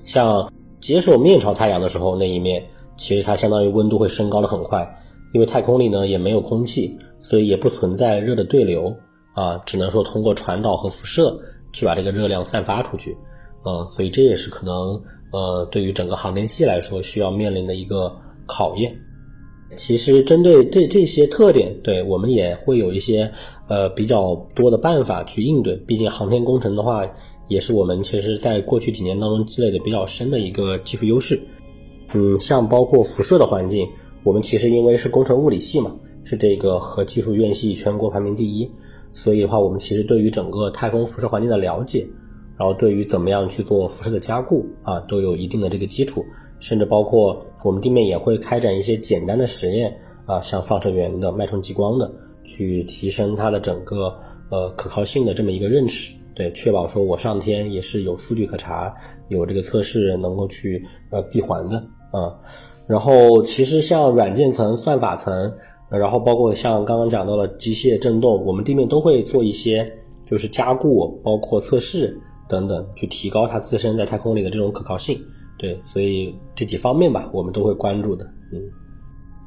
[0.03, 2.65] 像接受面朝太阳的时候那一面，
[2.97, 4.87] 其实它相当于温度会升高的很快。
[5.33, 8.95] 因为太空里呢也没有空气，所以也不存在热的对流
[9.33, 11.35] 啊，只能说通过传导和辐射
[11.71, 13.17] 去把这个热量散发出去，
[13.65, 15.01] 嗯，所以这也是可能
[15.33, 18.15] 呃对于整个航天器来说需要面临的一个
[18.45, 18.95] 考验。
[19.75, 23.29] 其实针对这这些特点，对我们也会有一些
[23.67, 25.75] 呃比较多的办法去应对。
[25.77, 27.03] 毕竟航天工程的话，
[27.47, 31.41] 也是我们其实在过去几年当中积累的比较深的一个技术优势。
[32.13, 33.89] 嗯，像包括辐射的环境。
[34.23, 35.93] 我们其实因为是工程物理系嘛，
[36.23, 38.69] 是这个核技术院系全国排名第一，
[39.11, 42.07] 所以的话，我们其实对于整个太空辐射环境的了解，
[42.57, 46.23] 然后对于怎么样去做辐射的加固啊，都有一定的这个基础，
[46.59, 49.93] 甚至包括我们地面也会开展一些简单的实验
[50.25, 52.11] 啊，像放射源的、脉冲激光的，
[52.43, 54.15] 去提升它的整个
[54.49, 58.93] 呃可靠性的这么一个认识，对，确保说我上天也是有数据可查，
[59.29, 61.77] 有这个测试能够去呃闭环的
[62.11, 62.33] 啊。
[62.87, 65.51] 然后其实像软件层、算法层，
[65.89, 69.89] 然后包括像刚刚讲到的机械振动，我们地面都会做一些
[70.25, 72.19] 就是加固，包括测试
[72.53, 75.19] 等等，去提高它自身在太空里的这种可靠性。
[75.57, 78.23] 对，所以这几方面吧，我们都会关注的。
[78.53, 78.61] 嗯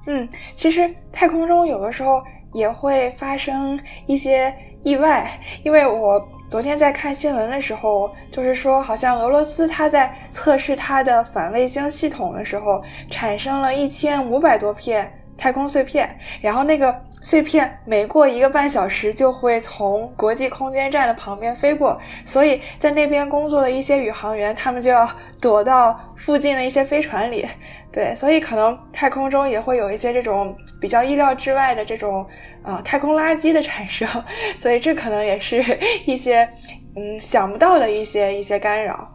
[0.08, 6.20] 嗯，其实太空中有的时候也会发生一些意外，因为我。
[6.48, 16.08] 昨天在看新闻的时候，就是说，好像俄罗斯它在测试它的反卫星系统的时候，产生了一千五百多片太空碎片，
[16.40, 16.94] 然后那个。
[17.22, 27.44] 碎片每过一个半小时就会从国际空间站的旁边飞过，所以在那边工作的一些宇航员，他们就要躲到附近的一些飞船里。
[27.90, 32.24] 对，所以可能太空中也会有一些这种比较意料之外的这种
[32.62, 34.08] 啊太空垃圾的产生，
[34.56, 35.64] 所以这可能也是
[36.04, 36.48] 一些
[36.94, 39.10] 嗯想不到的一些一些干扰。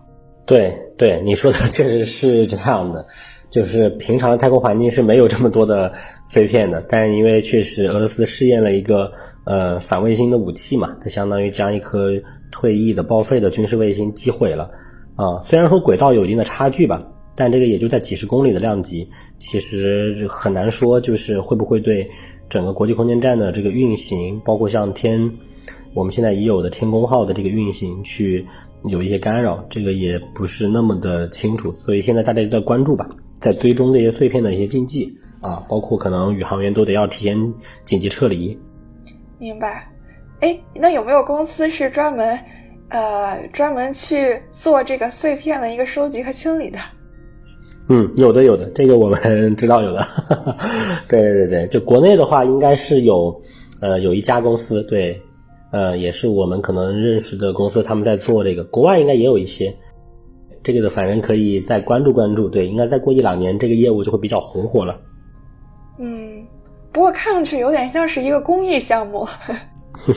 [0.45, 3.07] 对对，你说的确实是这样的。
[3.51, 5.93] 就是平常的太空环境是没有这么多的
[6.25, 9.11] 碎片的，但因为确实俄罗斯试验了一个
[9.43, 12.09] 呃反卫星的武器嘛，它相当于将一颗
[12.49, 14.71] 退役的报废的军事卫星击毁了
[15.15, 15.43] 啊。
[15.43, 22.09] 虽然说轨道有一定的差距吧，但这个也就在几十公里的量级，其实很难说就是会不会对
[22.49, 25.31] 整个国际空间站的这个运行，包括像天。
[25.93, 28.45] 我们现在已有的天宫号的这个运行去
[28.85, 33.09] 有一些干扰，这个也不是那么的清楚，所以现在大家都在关注吧，
[33.41, 38.57] 在追踪这些碎片的一些禁忌啊，包括可能宇航员都得要提前紧急撤离。
[39.39, 39.91] 明白。
[40.39, 42.39] 哎，那有没有公司是专门
[42.89, 46.79] 呃专门去做这个碎片的一个收集和清理的？
[47.89, 49.19] 嗯，有的有的，这个我们
[49.57, 50.05] 知道有的。
[51.09, 53.41] 对对对，就国内的话，应该是有
[53.81, 55.19] 呃有一家公司对。
[55.71, 59.73] 呃，也是我们可能认识的公司，他们在做这个，国外应该也有一些，
[60.63, 62.49] 这个的，反正可以再关注关注。
[62.49, 64.99] 对，应该再过一两年，这个业务就会比较红火了。
[65.99, 66.45] 嗯，
[66.91, 69.27] 不过看上去有点像是一个公益项目。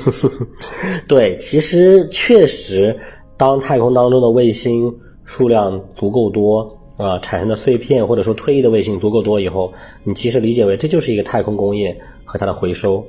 [1.09, 2.97] 对，其实确实，
[3.37, 9.73] 当太空当中的卫星数量足够多啊，产生的碎片或者说退役的卫星足够多以后，
[10.05, 13.05] 你其实理解为这就是一个太空工业和它的回收。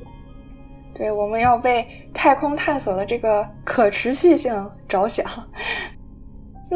[0.97, 4.53] 对，我们要为太空探索的这个可持续性
[4.87, 5.25] 着想。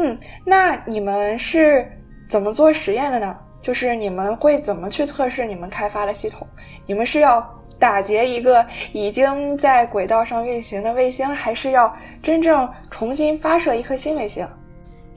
[0.02, 1.86] 嗯，那你们是
[2.26, 3.36] 怎么做实验的呢？
[3.60, 6.46] 就是你们会怎么去测试你们开发的系统？
[6.86, 7.46] 你们是要
[7.78, 14.46] 打劫一个已经在轨道上运行的卫星，还是要真正重新发射一颗新卫星？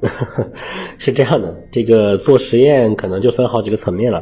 [0.99, 4.21] 是这样的，这个做实验可能就分好几个层面了。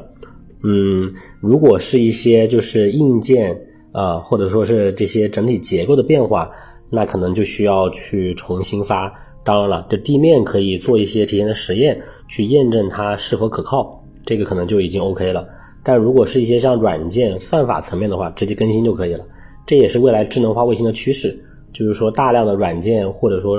[0.64, 1.04] 嗯，
[1.40, 3.60] 如果是一些就是硬件。
[3.94, 6.50] 啊，或者说是这些整体结构的变化，
[6.90, 9.14] 那可能就需要去重新发。
[9.44, 15.48] 当然了，这地面可以做一些提前的实验，去验证它是否可靠，这个可能就已经 OK 了。
[15.84, 19.26] 但如果是一些像软件、算法层面的话，直接更新就可以了。
[19.66, 21.36] 这也是未来智能化卫星的趋势，
[21.74, 23.58] 就是说大量的软件或者说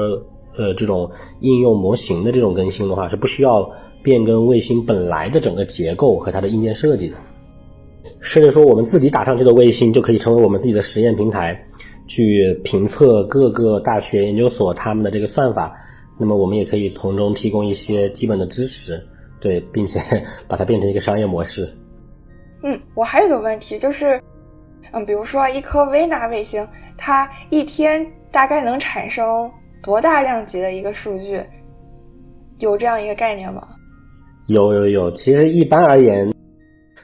[0.56, 3.68] 呃这种应用模型的这种更新的话，是不需要
[4.04, 7.16] 变更卫星本来的整个结构和它的硬件设计的。
[8.20, 11.60] 甚至说，我们自己打上去的卫星就可以成为我们自己的实验平台，
[12.12, 15.74] 去评测各个大学研究所他们的这个算法。
[16.18, 19.02] 那么，我们也可以从中提供一些基本的支持，
[19.40, 19.98] 对，并且
[20.46, 21.66] 把它变成一个商业模式。
[22.62, 24.22] 嗯，我还有个问题就是，
[24.92, 29.50] 嗯，比如说一颗微纳卫星，它一天大概能产生
[29.82, 31.42] 多大量级的一个数据？
[32.58, 33.66] 有这样一个概念吗？
[34.48, 36.30] 有有有，其实一般而言。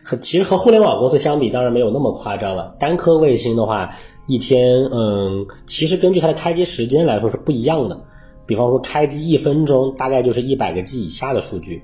[0.00, 2.74] 和其实和互联网公司相比，当然没有那么夸张了。
[2.78, 3.90] 单颗卫星的话，
[4.28, 8.00] 一天，嗯，其实根据它的开机时间来说是不一样的。
[8.46, 11.82] 比方说，开机一分钟，大概就是一百个 G 以下的数据；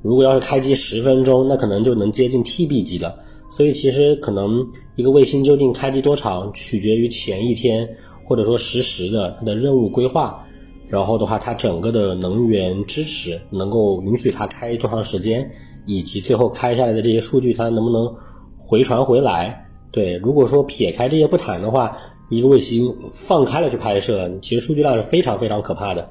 [0.00, 3.14] 如果要是开机十分钟，那可能就能接近 TB 级了。
[3.50, 4.66] 所以，其实可能
[4.96, 7.88] 一个卫星究竟开机多长，取决于前一天
[8.24, 10.44] 或者说实时的它的任务规划，
[10.88, 15.48] 然后的话，它整个的能源支持能够允许它开多长时间。
[15.86, 18.10] 以及最后开下来的这些数据，它能不能
[18.56, 19.66] 回传回来？
[19.94, 21.96] 对，如果说撇开这些不谈的话，
[22.28, 26.08] 一个卫星放开了去拍摄，其实数据量是非常非常可怕的。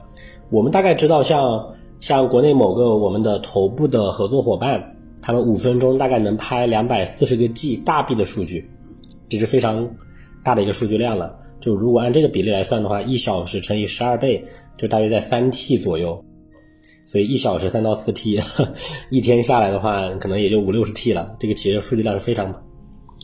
[0.50, 4.82] 我们大概知道，像像国内某个我们的头部的合作伙伴，
[5.22, 8.72] 他们五分钟大概能拍两百四十个 G 大 B 的数据，
[9.30, 9.86] 这是非常
[10.46, 11.38] 大的一个数据量了。
[11.60, 14.41] 就如果按这个比例来算的话，一小时乘以十二倍，
[14.78, 16.24] 就大约在三 T 左右。
[17.06, 18.39] 所以一小时三到四 T，
[19.12, 21.36] 一天下来的话，可能也就五六十 T 了。
[21.38, 22.50] 这个其实数据量是非常、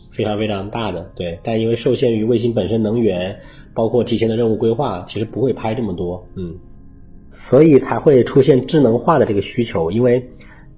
[0.09, 1.11] 非常非常大的。
[1.15, 3.37] 对，但因为受限于卫星本身能源，
[3.73, 6.23] 包括提前的任务规划，其实不会拍这么多。
[6.35, 6.55] 嗯，
[7.29, 9.91] 所以才会出现智能化的这个需求。
[9.91, 10.23] 因为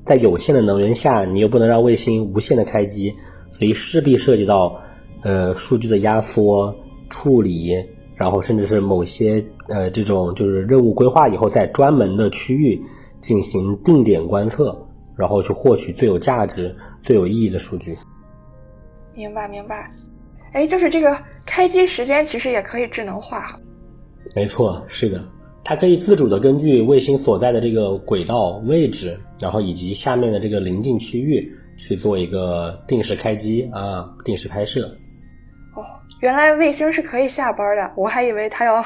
[0.06, 3.14] 在有限的能源下，你又不能让卫星无限的开机，
[3.50, 4.80] 所以势必涉及到
[5.22, 6.76] 呃数据的压缩、
[7.10, 7.74] 处理。
[8.14, 12.80] 然后甚至是某些呃这种就是任务规划以后，在专门的区域
[13.20, 14.78] 进行定点观测，
[15.16, 17.96] 然后去获取最有价值、最有意义的数据。
[19.14, 19.92] 明白明白，
[20.54, 23.60] 哎，就是这个开机时间其实也可以智能化。
[24.36, 25.24] 没错，是的，
[25.64, 34.88] 它可以自主的根据卫星所在的这个轨道位置，然后以及下面的这个临近区域去做一个定时开机啊，定时拍摄。
[35.76, 35.84] 哦
[36.22, 38.82] 原来卫星是可以下班的，我还以为它要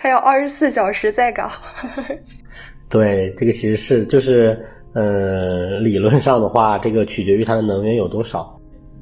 [0.00, 1.50] 它要二十四小时在岗。
[2.88, 4.58] 对，这个其实是就是，
[4.94, 8.59] 呃，理论上的话，这个取决于它的能源有多少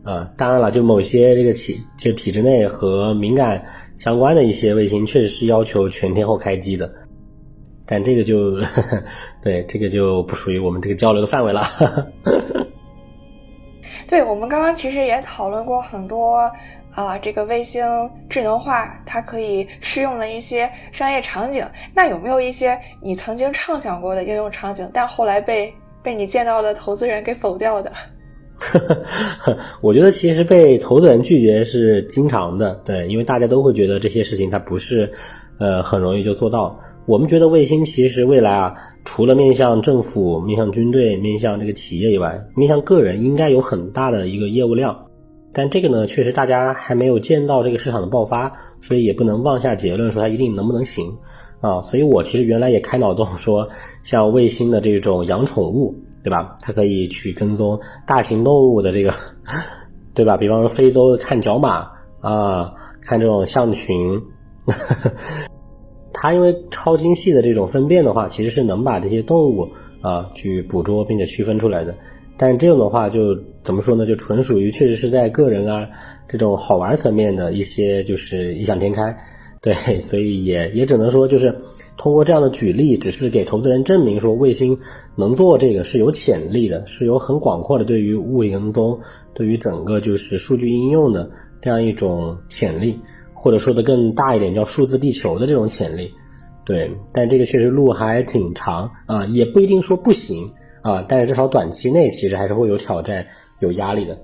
[0.09, 0.28] 啊。
[0.36, 3.62] 当然了，就某些这个体就体制内和敏感
[3.96, 6.90] 相关的一些卫星，确实是要求全天候开机的。
[7.84, 8.59] 但这个就
[9.42, 11.62] 对这个就不属于我们这个交流的范围了。
[14.06, 16.50] 对我们刚刚其实也讨论过很多
[16.94, 17.84] 啊，这个卫星
[18.28, 21.66] 智能化它可以适用的一些商业场景。
[21.94, 27.92] 那有没有一些你曾经畅想过的应用场景，但后来被被你见到的投资人给否掉的？
[29.80, 35.11] 我觉得其实被投资人拒绝是经常的，对，因为大家都会觉得这些事情它不是，
[35.59, 36.78] 呃，很容易就做到。
[37.06, 45.06] 我们觉得卫星其实未来啊，除了面向政府、面向军队、面向这个企业以外，面向个人应该有很大的一个业务量。
[45.50, 48.52] 但这个呢，确实大家还没有见到这个市场的爆发，
[48.82, 51.16] 所以也不能妄下结论说它一定能不能行
[51.61, 51.82] 啊。
[51.82, 53.68] 所以我其实原来也开脑洞说，
[54.02, 55.94] 像卫星的这种养宠物。
[56.20, 56.59] 对吧？
[56.61, 59.14] 它可以去跟踪大型动物的这个，
[60.12, 60.36] 对吧？
[60.36, 61.88] 比方说非洲看角马
[62.20, 64.20] 啊，看这种象群，
[66.12, 69.70] 它因为超精细的这种分辨的话，其实是能把这些动物
[70.02, 71.94] 啊去捕捉并且区分出来的。
[72.36, 74.04] 但这种的话，就怎么说呢？
[74.04, 75.88] 就纯属于确实是在个人啊
[76.28, 79.16] 这种好玩层面的一些就是异想天开。
[79.61, 81.52] 对，所以也也只能说，就是
[81.96, 84.78] 通过这样的举例，只是给投资人证明说，卫星
[85.16, 88.98] 能做这个是有潜力的，是有很广阔的对于物理跟踪、
[89.34, 91.28] 对于整个就是数据应用的
[91.61, 92.98] 这样一种潜力，
[93.34, 96.09] 或者说的更大一点叫数字地球的这种潜力。
[96.64, 100.48] 对，但这个确实路还挺长啊，也不一定说不行
[100.82, 103.26] 啊，但是至少短期内其实还是会有挑战、
[103.59, 104.16] 有压力的。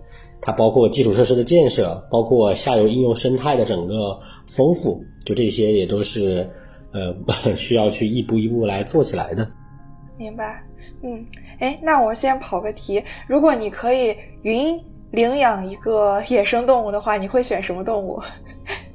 [0.47, 6.47] 它包括基础设施的建设，包括下游应用生态的整个丰富，就这些也都是，
[6.93, 7.17] 呃，
[7.57, 9.51] 需要去一步一步来做起来的。
[10.19, 10.63] 明白，
[11.03, 11.27] 嗯，
[11.61, 14.79] 哎，那我先跑个题，如果你可以云
[15.13, 18.21] 领养一个野生动物的话，你会选什么动物？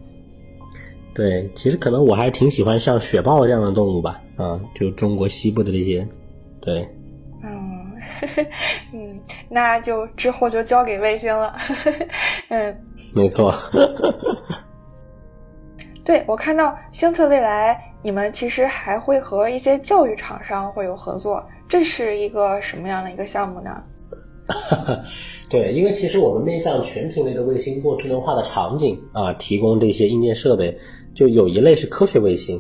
[1.16, 6.08] 对，其实可能我还挺喜欢像雪豹这样的动物吧，啊，就中国西部的这些，
[6.62, 6.88] 对。
[8.94, 11.56] 嗯，那就之后就交给卫星了。
[12.50, 12.78] 嗯，
[13.14, 13.54] 没错。
[16.04, 23.84] 对我看到星测未来，你们其实还会和一些教育厂商会有合作，这是一个什么样的一个项目呢？
[25.52, 30.76] 对，因为其实我们面向全品类的卫星做智能化的场景啊，提供这些硬件设备，
[31.14, 32.60] 就有一类是科学卫星。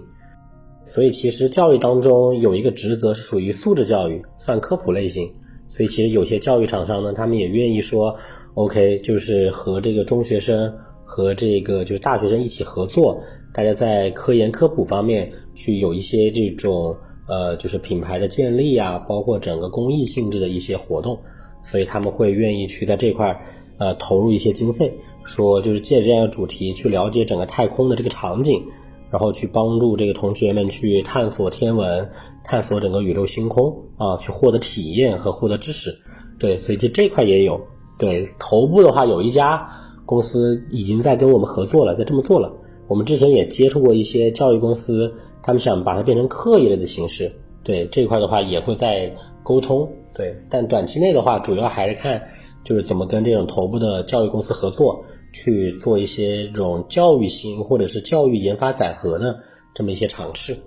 [0.83, 5.33] 所以其实教育当中有一个职责是属于素质教育，算科普类型。
[5.69, 8.13] 所以其实有些教育厂商呢，他们也愿意说
[8.55, 13.17] ，OK，就是和这个中学生和这个就是大学生一起合作，
[13.53, 16.97] 大家在科研科普方面去有一些这种
[17.27, 21.17] 呃，就是品牌的建立啊，包括整个公益性质的一些活动。
[21.61, 23.37] 所以他们会愿意去在这块
[23.79, 24.93] 呃投入一些经费，
[25.25, 28.63] 说就是借这样的主题去了解整个太空的这个场景。
[29.11, 32.09] 然后去帮助这个同学们去探索天文，
[32.43, 35.93] 探索整个宇宙星空啊，去获得体验和获得知识。
[36.37, 37.59] 对，所以这这块也有。
[37.97, 39.67] 对，头部的话有一家
[40.05, 42.51] 公司已经在跟我们合作了，在这么做了。
[42.87, 45.11] 我们之前也接触过一些教育公司，
[45.43, 47.31] 他们想把它变成课一类的形式。
[47.63, 49.87] 对，这块的话也会在沟通。
[50.15, 52.21] 对，但短期内的话，主要还是看
[52.63, 55.03] 就是怎么跟这种头部的教育公司合作。
[55.33, 59.37] 去做一些这种教育型或者是教育研发载荷的
[59.73, 60.57] 这么一些尝试。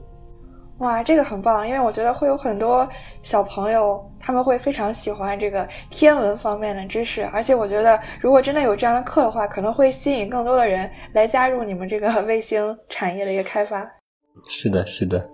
[0.78, 2.88] 哇，这个很棒，因为我觉得会有很多
[3.22, 13.88] 小朋友他们会非常喜欢这个天文方面的知识，而且我觉得如果真的有这样的课的话，可能会吸引更多的人来加入你们这个卫星产业的一个开发。
[14.48, 15.24] 是的，是的。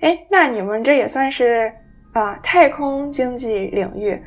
[0.00, 1.72] 哎，那你们这也算是
[2.12, 4.20] 啊太空经济领域，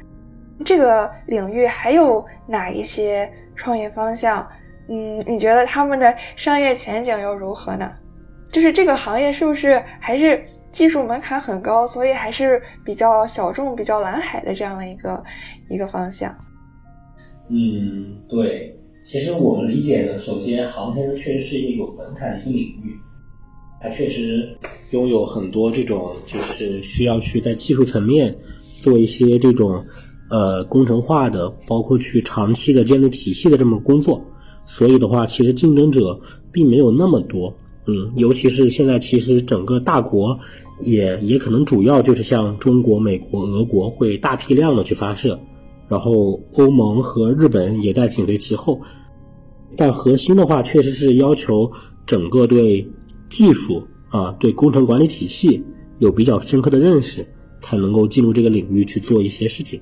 [0.65, 4.47] 这个领域还有哪一些创业方向？
[4.89, 7.89] 嗯，你觉得他们的商业前景又如何呢？
[8.51, 10.43] 就是这个行业是不是还是
[10.74, 15.24] 技术门槛很高，所以还是比较小众、比较蓝海的这样的一个
[15.69, 16.36] 一个方向？
[17.47, 22.99] 嗯，对，其实我们理解的，首先航天确实是一个有门槛的一个领域。
[23.84, 24.47] 它确实
[24.91, 28.38] 拥有很多这种，就是需要去在技术层面
[28.79, 29.82] 做一些这种
[30.29, 34.23] 呃工程化的，包括去长期的建立体系的这么工作。
[34.65, 36.19] 所以的话，其实竞争者
[36.51, 37.51] 并没有那么多。
[37.88, 40.38] 嗯，尤其是现在，其实整个大国
[40.82, 45.39] 也也可能主要就是像中国、美国、俄国会大批量的去发射，
[45.88, 48.79] 然后欧盟和日本也在紧随其后。
[49.75, 51.71] 但核心的话，确实是要求
[52.05, 52.88] 整个对。
[53.32, 55.63] 技术啊，对工程管理体系
[55.97, 57.25] 有比较深刻的认识，
[57.57, 59.82] 才能够进入这个领域去做一些事情。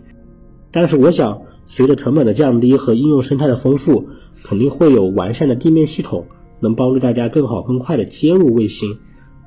[0.72, 4.08] 但是我想，随着成本的降低和应用生态的丰富，
[4.44, 6.24] 肯定会有完善的地面系统，
[6.60, 8.88] 能帮助大家更好、更快的接入卫星。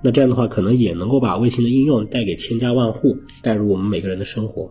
[0.03, 4.69] 那这样的话，可能也能够把卫星的应用带给千家万户，带入我们每个人的生活。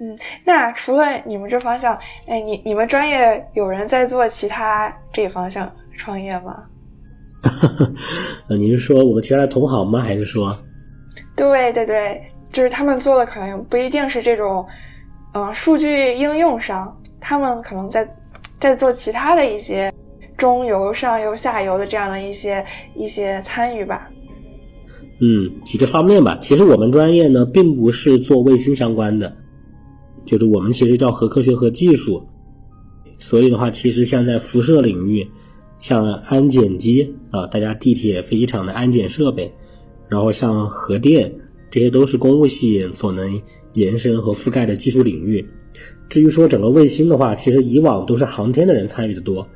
[0.00, 1.96] 嗯，那除了你们这方向，
[2.26, 6.64] 哎，你你们专业有人在做其他这方向创业吗？
[8.48, 10.00] 呃，你是说我们其他的同行吗？
[10.00, 10.56] 还是说？
[11.36, 12.22] 对对对，
[12.52, 14.64] 就是他们做的可能不一定是这种。
[15.38, 18.08] 嗯，数据应用上，他们可能在
[18.58, 19.92] 在做其他的一些
[20.34, 24.10] 中游、上游、下游的这样的一些一些参与吧。
[25.20, 26.38] 嗯，几个方面吧。
[26.40, 29.30] 其实我们专业呢，并不是做卫星相关的，
[30.24, 32.26] 就是我们其实叫核科学和技术。
[33.18, 35.26] 所以的话，其实像在辐射领域，
[35.78, 39.52] 像安检机啊，大家地铁、飞机场的安检设备，
[40.08, 41.32] 然后像核电，
[41.70, 43.40] 这些都是公务系所能。
[43.76, 45.46] 延伸和覆盖的技术领域。
[46.08, 49.46] 至于说整个卫星的话，其实以往都是航天的人参与的多，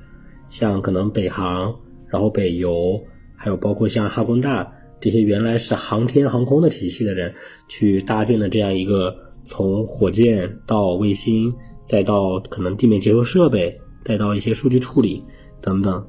[0.51, 1.75] 像可能北航，
[2.07, 3.03] 然后北邮，
[3.35, 7.33] 还有包括像哈工大这些原来是航天航空的体系的人
[7.67, 11.51] 去搭建的这样一个从火箭到卫星，
[11.83, 15.25] 再到可能地面接收设备，再到一些数据处理
[15.61, 16.05] 等等。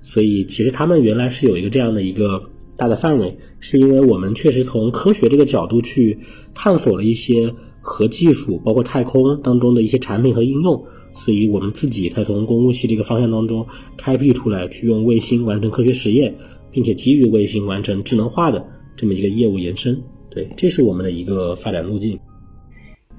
[0.00, 2.42] 所以其实他们原来是有一个这样的一个。
[2.74, 6.18] 大的范围，是因为我们确实从科学这个角度去
[6.54, 7.52] 探索了一些
[7.82, 13.64] 核技术，包括太空当中的一些产品和应用，所以我们自己才从公务系这个方向当中
[13.98, 16.34] 开辟出来，去用卫星完成科学实验，
[16.70, 18.66] 并且基于卫星完成智能化的
[18.96, 20.02] 这么一个业务延伸。
[20.30, 22.18] 对，这是我们的一个发展路径。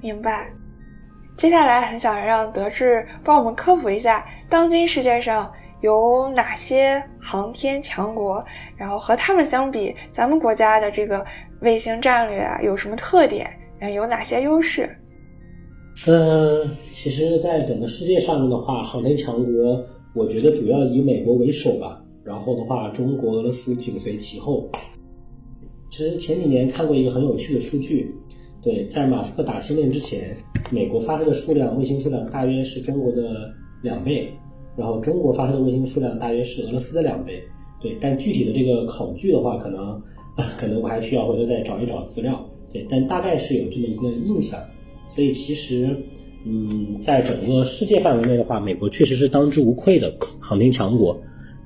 [0.02, 0.52] 明白。
[1.36, 5.52] 接下来很想让德智帮我们科普一下，当今世界上。
[5.80, 8.42] 有哪些航天强国？
[8.74, 11.22] 然后和他们相比，咱们国家的这个
[11.60, 13.46] 卫星战略啊，有什么特点？
[13.80, 14.88] 嗯，有哪些优势？
[16.06, 22.02] 嗯，其实，在整个世界上的话，航天强国，我觉得主要以美国为首吧。
[22.24, 24.66] 然后的话，中国、俄罗斯紧随其后。
[25.90, 28.14] 其实前几年看过一个很有趣的数据，
[28.62, 30.34] 对，在马斯克打星链之前，
[30.74, 33.50] 美国发射的数量，卫星数量大约是中国的
[33.82, 34.32] 两倍。
[34.76, 37.40] 然后中国发射的卫星数量大约是俄罗斯的两倍，
[37.80, 40.02] 对，但具体的这个考据的话，可能
[40.58, 44.58] 可能我还需要回头再找一找资料，对，但大概是有这么一个印象。
[45.06, 45.96] 所以其实，
[46.44, 51.16] 嗯，在整个世界范围内的话，美国确实是当之无愧的航天强国。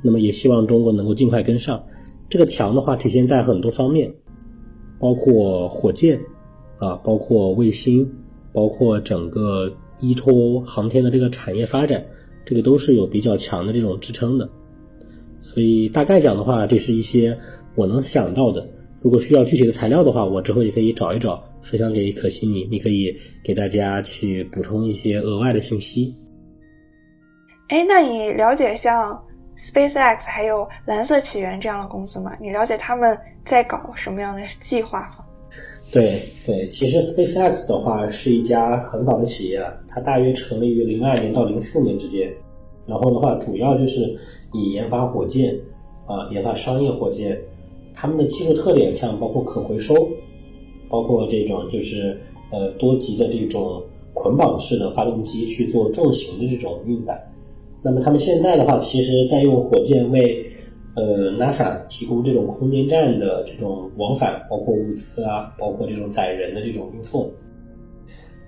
[0.03, 1.83] 那么也希望中国能够尽快跟上。
[2.29, 4.13] 这个强的话，体现在很多方面，
[5.01, 6.21] 包括火箭
[6.77, 8.07] 啊，包括卫星，
[8.59, 12.05] 包括整个依托航天的这个产业发展。
[12.45, 14.49] 这个都是有比较强的这种支撑的，
[15.39, 17.37] 所以大概讲的话，这是一些
[17.75, 18.67] 我能想到的。
[19.03, 26.15] 如果需要具体的材料的话，我之后也可以找一找，分享给可惜你，你可以给大家去补充一些额外的信息。
[27.69, 29.23] 哎，那你了解像
[29.59, 32.35] SpaceX 还有蓝色起源这样的公司吗？
[32.41, 35.27] 你了解他们在搞什么样的计划吗？
[35.91, 42.31] 对对，其实 SpaceX 的话是一家很早的企业了，它大约成立于零二年到零四年之间。
[42.87, 44.15] 然后的话，主要就是
[44.53, 45.59] 以研发火箭，
[46.07, 47.39] 啊，研发商业火箭。
[47.95, 49.95] 他们的技术特点像包括可回收，
[50.89, 52.19] 包括这种就是
[52.51, 53.83] 呃多级的这种
[54.13, 57.19] 捆绑式的发动机去做重型的这种运载。
[57.83, 60.45] 那么他们现在的话，其实在用火箭为。
[60.99, 67.31] 呃，NASA 提供这种空间站的这种往返，包括物资啊，包括这种载人的这种运送。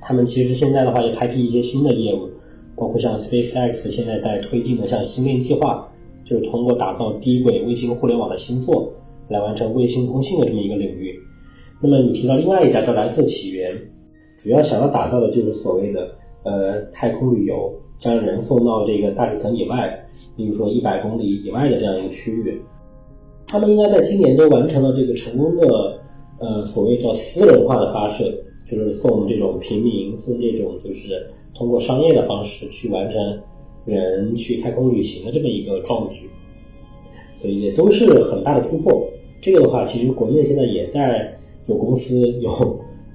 [0.01, 2.29] 他们其实现在的话，也开辟一些新的业务，
[2.75, 5.89] 包括像 SpaceX 现在在推进的像星链计划，
[6.25, 8.93] 就是通过打造低轨卫星互联网的星座，
[9.29, 11.15] 来完成卫星通信的这么一个领域。
[11.81, 13.73] 那么你提到另外一家叫蓝色起源，
[14.37, 16.09] 主要想要打造的就是所谓的
[16.43, 17.73] 呃太空旅游。
[18.01, 22.63] 将人送到这个大气层以外，比如说一百公里以外的这样一个区域，
[23.47, 26.01] 他们应该在今年都完成了这个成功的，
[26.39, 28.25] 呃，所谓叫私人化的发射，
[28.65, 33.39] 就是送这种平民，送这种就是通过商业的方式去完成
[33.85, 36.31] 人去太空旅行的这么一个壮举，
[37.37, 39.07] 所以也都是很大的突破。
[39.43, 42.51] 这个的话，其实国内现在也在有公司有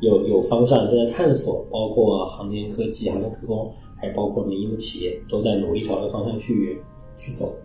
[0.01, 3.71] 有有方向正在探索，包括航天科技、航天科工。
[4.14, 6.82] 包括民营企业都在努力朝这个方向去
[7.18, 7.56] 去走。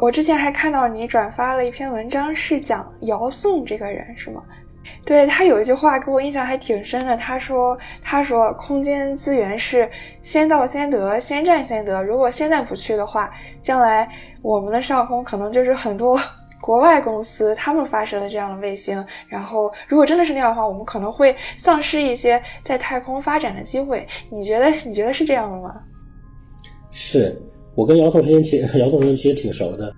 [0.00, 4.42] 我之前还看到你转发了一篇文章，是讲姚宋这个人，是吗？
[5.04, 9.88] 对他有一句话给我印象还挺深的，他说：“他说空间资源是
[10.22, 12.02] 先到先得，先占先得。
[12.02, 13.30] 如果现在不去的话，
[13.60, 14.08] 将来
[14.42, 16.18] 我们的上空可能就是很多
[16.62, 24.06] 国外公司他们发射了这样的卫星，然后如果真的是那样的话，我们可能会丧失一些在太空发展的机会。
[24.30, 25.74] 你觉得你觉得是这样的吗？
[26.92, 27.36] 是
[27.74, 29.92] 我跟姚总师兄其实姚总师兄其实挺熟的，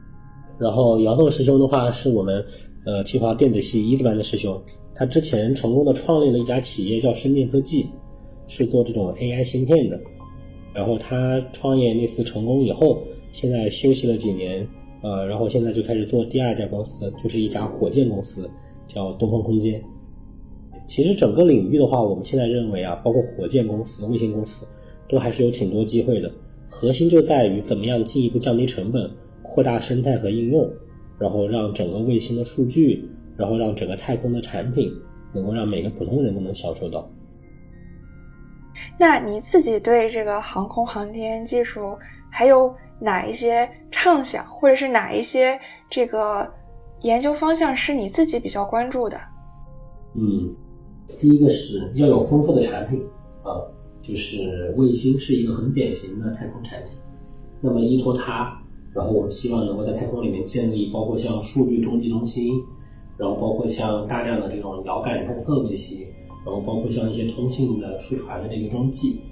[0.58, 2.42] 然后姚总师兄的话是我们
[2.86, 4.58] 呃清华电子系一字班的师兄，
[4.94, 7.90] 他之前成功的创立了一家企业叫深电科技，
[8.46, 10.00] 是做这种 AI 芯片的。
[10.72, 14.66] 然后他创业那次成功以后，现在休息了几年，
[15.04, 18.48] 呃，然后现在就开始做第二家公司，就是一家火箭公司，
[18.86, 19.82] 叫东方空间。
[20.86, 24.66] 其实整个领域的话，我们现在认为啊，包括火箭公司、卫星公司，
[25.06, 26.32] 都还是有挺多机会的。
[26.66, 29.10] 核心就在于怎么样进一步降低成本，
[29.42, 30.66] 扩大生态和应用，
[31.18, 34.90] 然后让整个卫星的数据，然后让整个太空的产品，
[35.34, 37.06] 能够让每个普通人都能享受到。
[38.98, 41.94] 那你自己对这个航空航天技术
[42.30, 45.58] 还有哪一些畅想，或者是哪一些
[45.90, 46.50] 这个
[47.02, 49.20] 研究方向是你自己比较关注的？
[50.14, 50.54] 嗯，
[51.20, 53.00] 第一个是要有丰富的产品
[53.42, 53.60] 啊，
[54.00, 56.92] 就是卫星是一个很典型的太空产品。
[57.60, 58.56] 那么依托它，
[58.94, 62.62] 然后我们希望能够在太空里面建立包括像数据中继中心，
[63.16, 66.06] 然后包括像大量的这种遥感探测卫星。
[66.46, 69.22] 然后包括像一些通信的数传的这个中继，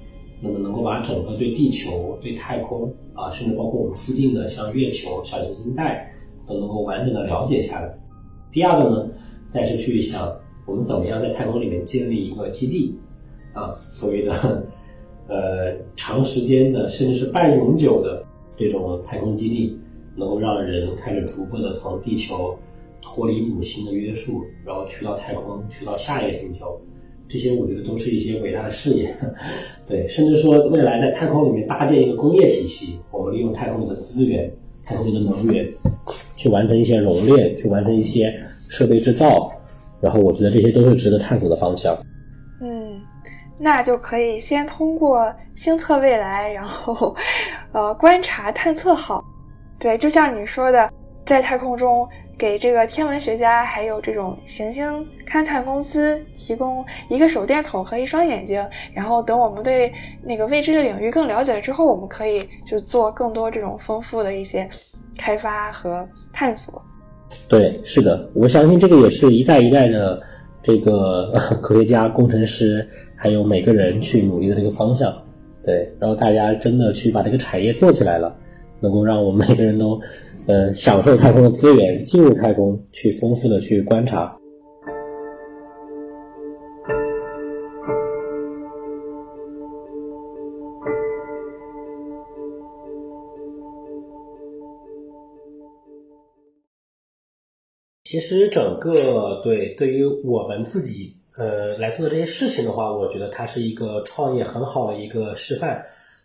[0.45, 6.13] 那么能够把整个对地球、对太空啊，甚至包括我们附近的像月球、小行星带，
[6.49, 7.97] 都能够完整的了解下来。
[8.51, 9.09] 第二个呢，
[9.53, 10.37] 再是去想
[10.67, 12.99] 我们怎么样在太空里面建立一个基地
[13.53, 14.67] 啊，所谓的
[15.29, 18.25] 呃长时间的甚至是半永久的
[18.57, 19.79] 这种太空基地，
[20.17, 22.59] 能够让人开始逐步的从地球
[23.01, 26.81] 脱离母星的约束，然后去到太空，去到下一个星球。
[27.33, 29.11] 这些我觉得都是一些伟大的事业，
[29.89, 34.53] 对，甚至说未来在太空里面搭建一个工业体系，我们利用太空里的资源、
[34.85, 35.67] 太空里的能源，
[36.37, 39.51] 去完成一些熔炼，去完成一些设备制造，
[39.99, 41.97] 然后我觉得这些都是值得探索的方向。
[42.61, 43.01] 嗯，
[43.59, 47.17] 那就可以先通过星测未来，然后
[47.73, 49.25] 呃观察探测好，
[49.79, 50.93] 对，就像你说的，
[51.25, 52.07] 在太空中。
[52.39, 64.69] 给这个天文学家还有这种行星勘探公司提供一个手电筒和一双眼睛，然后等我们对那个未知的领域更了解了之后，我们可以就做更多这种丰富的一些
[65.17, 66.83] 开发和探索。
[67.49, 70.21] 对，是的，我相信这个也是一代一代的
[70.63, 71.31] 这个
[71.63, 75.15] 科学家、工程师还有每个人去努力的这个方向。
[75.63, 78.35] 对，然后大家真的去把这个产业做起来了，
[78.81, 80.01] 能够让我们每个人都。
[80.49, 84.37] 呃，享受太空的资源，进入太空去丰富的去观察。
[98.05, 105.83] 其实，整个对对于我们自己呃来做的这些事情的话，我觉得它是一个创业很好的一个示范，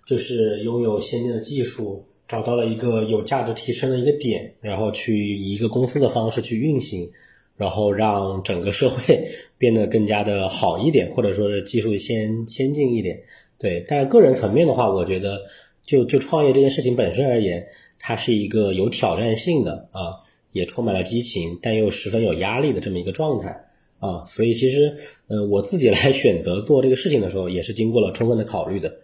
[0.08, 2.04] 就是拥有先进的技术。
[2.28, 7.10] 找到了一个有价值提升的一个点，然后去以一个公司的方式去运行，
[7.56, 9.26] 然后让整个社会
[9.58, 13.22] 变得更加的好一点，或者说是技术先先进一点。
[13.58, 15.42] 对，但个人层面的话，我觉得
[15.86, 17.66] 就就创业这件事情本身而言，
[17.98, 20.20] 它是一个有挑战性的啊，
[20.52, 23.70] 也充满了激情，但又十分有压力的这么一个状态
[24.00, 24.26] 啊。
[24.26, 24.98] 所以其实，
[25.28, 29.00] 呃，我自己来选择做这个事情的时候，也是经过了充分的考虑的。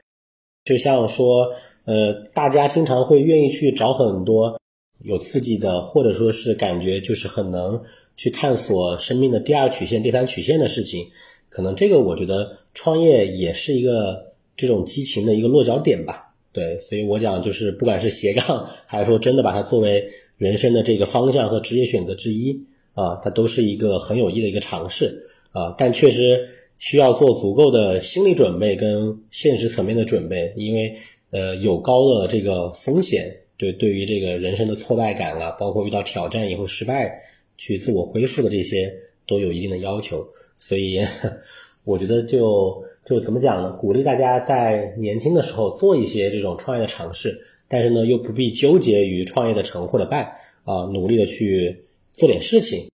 [0.65, 1.53] 就像说。
[1.86, 4.57] 呃，大家经常会愿意去找很多
[5.01, 7.81] 有刺激的，或者说是感觉就是很能
[8.15, 11.07] 去探索生命的第二曲线、第三曲线的事情。
[11.49, 16.34] 可能这个我觉得创业也是一个这种激情的一个落脚点吧。
[16.53, 20.07] 对，所以我讲就是，不管是斜杠，还是说真的把它作为
[20.38, 22.57] 人生的这个方向和职业选择之一
[22.93, 25.75] 啊，它都是一个很有益的一个尝试啊。
[25.77, 30.95] 但确实需要做足够的心理准备跟现实层面的准备，因为。
[31.34, 37.19] 呃，有高的这个风险，对对于这个人生的挫败感啊，包括遇到挑战以后失败，
[37.57, 38.93] 去自我恢复的这些，
[39.25, 40.23] 都有一定的要求。
[40.59, 41.01] 所以，
[41.86, 43.71] 我觉得就就怎么讲呢？
[43.81, 47.36] 鼓励大家在年轻的时候做一些这种创业的尝试，
[47.67, 52.86] 但是呢，又不必纠结于创业的成或者败啊，努力的去做点事情。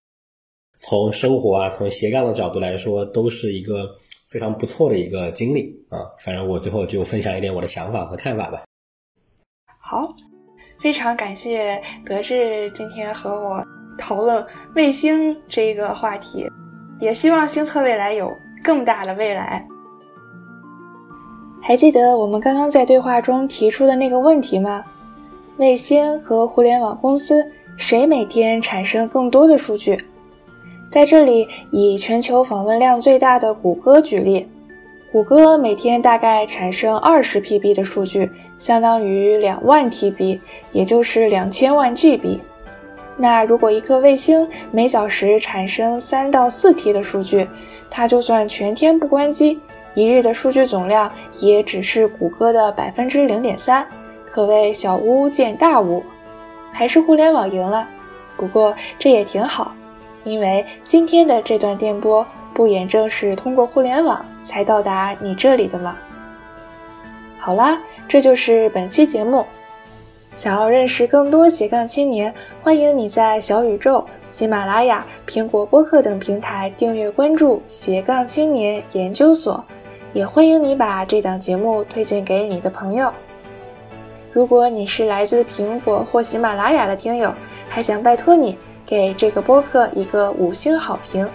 [0.77, 3.97] 从生活啊，从斜杠的角度来说，都是一个。
[4.29, 5.97] 非常不错的一个经历啊！
[6.23, 8.63] 反正我最后就分享一点我的想法和看法吧。
[9.81, 10.07] 好，
[10.79, 13.65] 非常感谢德智今天和我
[13.97, 16.47] 讨论卫星这个话题，
[16.99, 18.31] 也希望星测未来有
[18.63, 19.67] 更大的未来。
[21.59, 24.85] 还记得我们刚刚在对话中提出的那个问题吗？
[25.57, 27.43] 卫星和互联网公司
[27.77, 29.97] 谁每天产生更多的数据？
[30.89, 34.47] 在这里，以全球访问量最大的谷歌举例，
[35.11, 40.39] 谷歌每天大概产生二十 PB 的数据，相当于两万 TB，
[40.71, 42.39] 也就是两千万 GB。
[43.17, 47.47] 那如果一颗卫星每小时产生三到四 T 的数据，
[47.87, 49.59] 它就算全天不关机，
[49.93, 53.85] 一日的数据总量也只是谷歌的百分之零点三，
[54.25, 56.01] 可谓小巫见大巫，
[56.71, 57.87] 还是互联网赢了。
[58.35, 59.75] 不过这也挺好，
[60.23, 65.97] 因为今天的这段电波不也正是通过互联网才到达你这里的吗？
[67.37, 69.45] 好啦，这就是本期节目。
[70.35, 79.63] 想要认识更多斜杠青年，欢迎你在小宇宙、喜马拉雅、苹果播客等平台订阅关注斜杠青年研究所，
[80.13, 83.11] 也欢迎你把这档节目推荐给你的朋友。
[84.31, 87.33] 如果你是来自苹果或喜马拉雅的听友，
[87.67, 88.55] 还想拜托你
[88.89, 91.29] 给这个播客一个五星好评。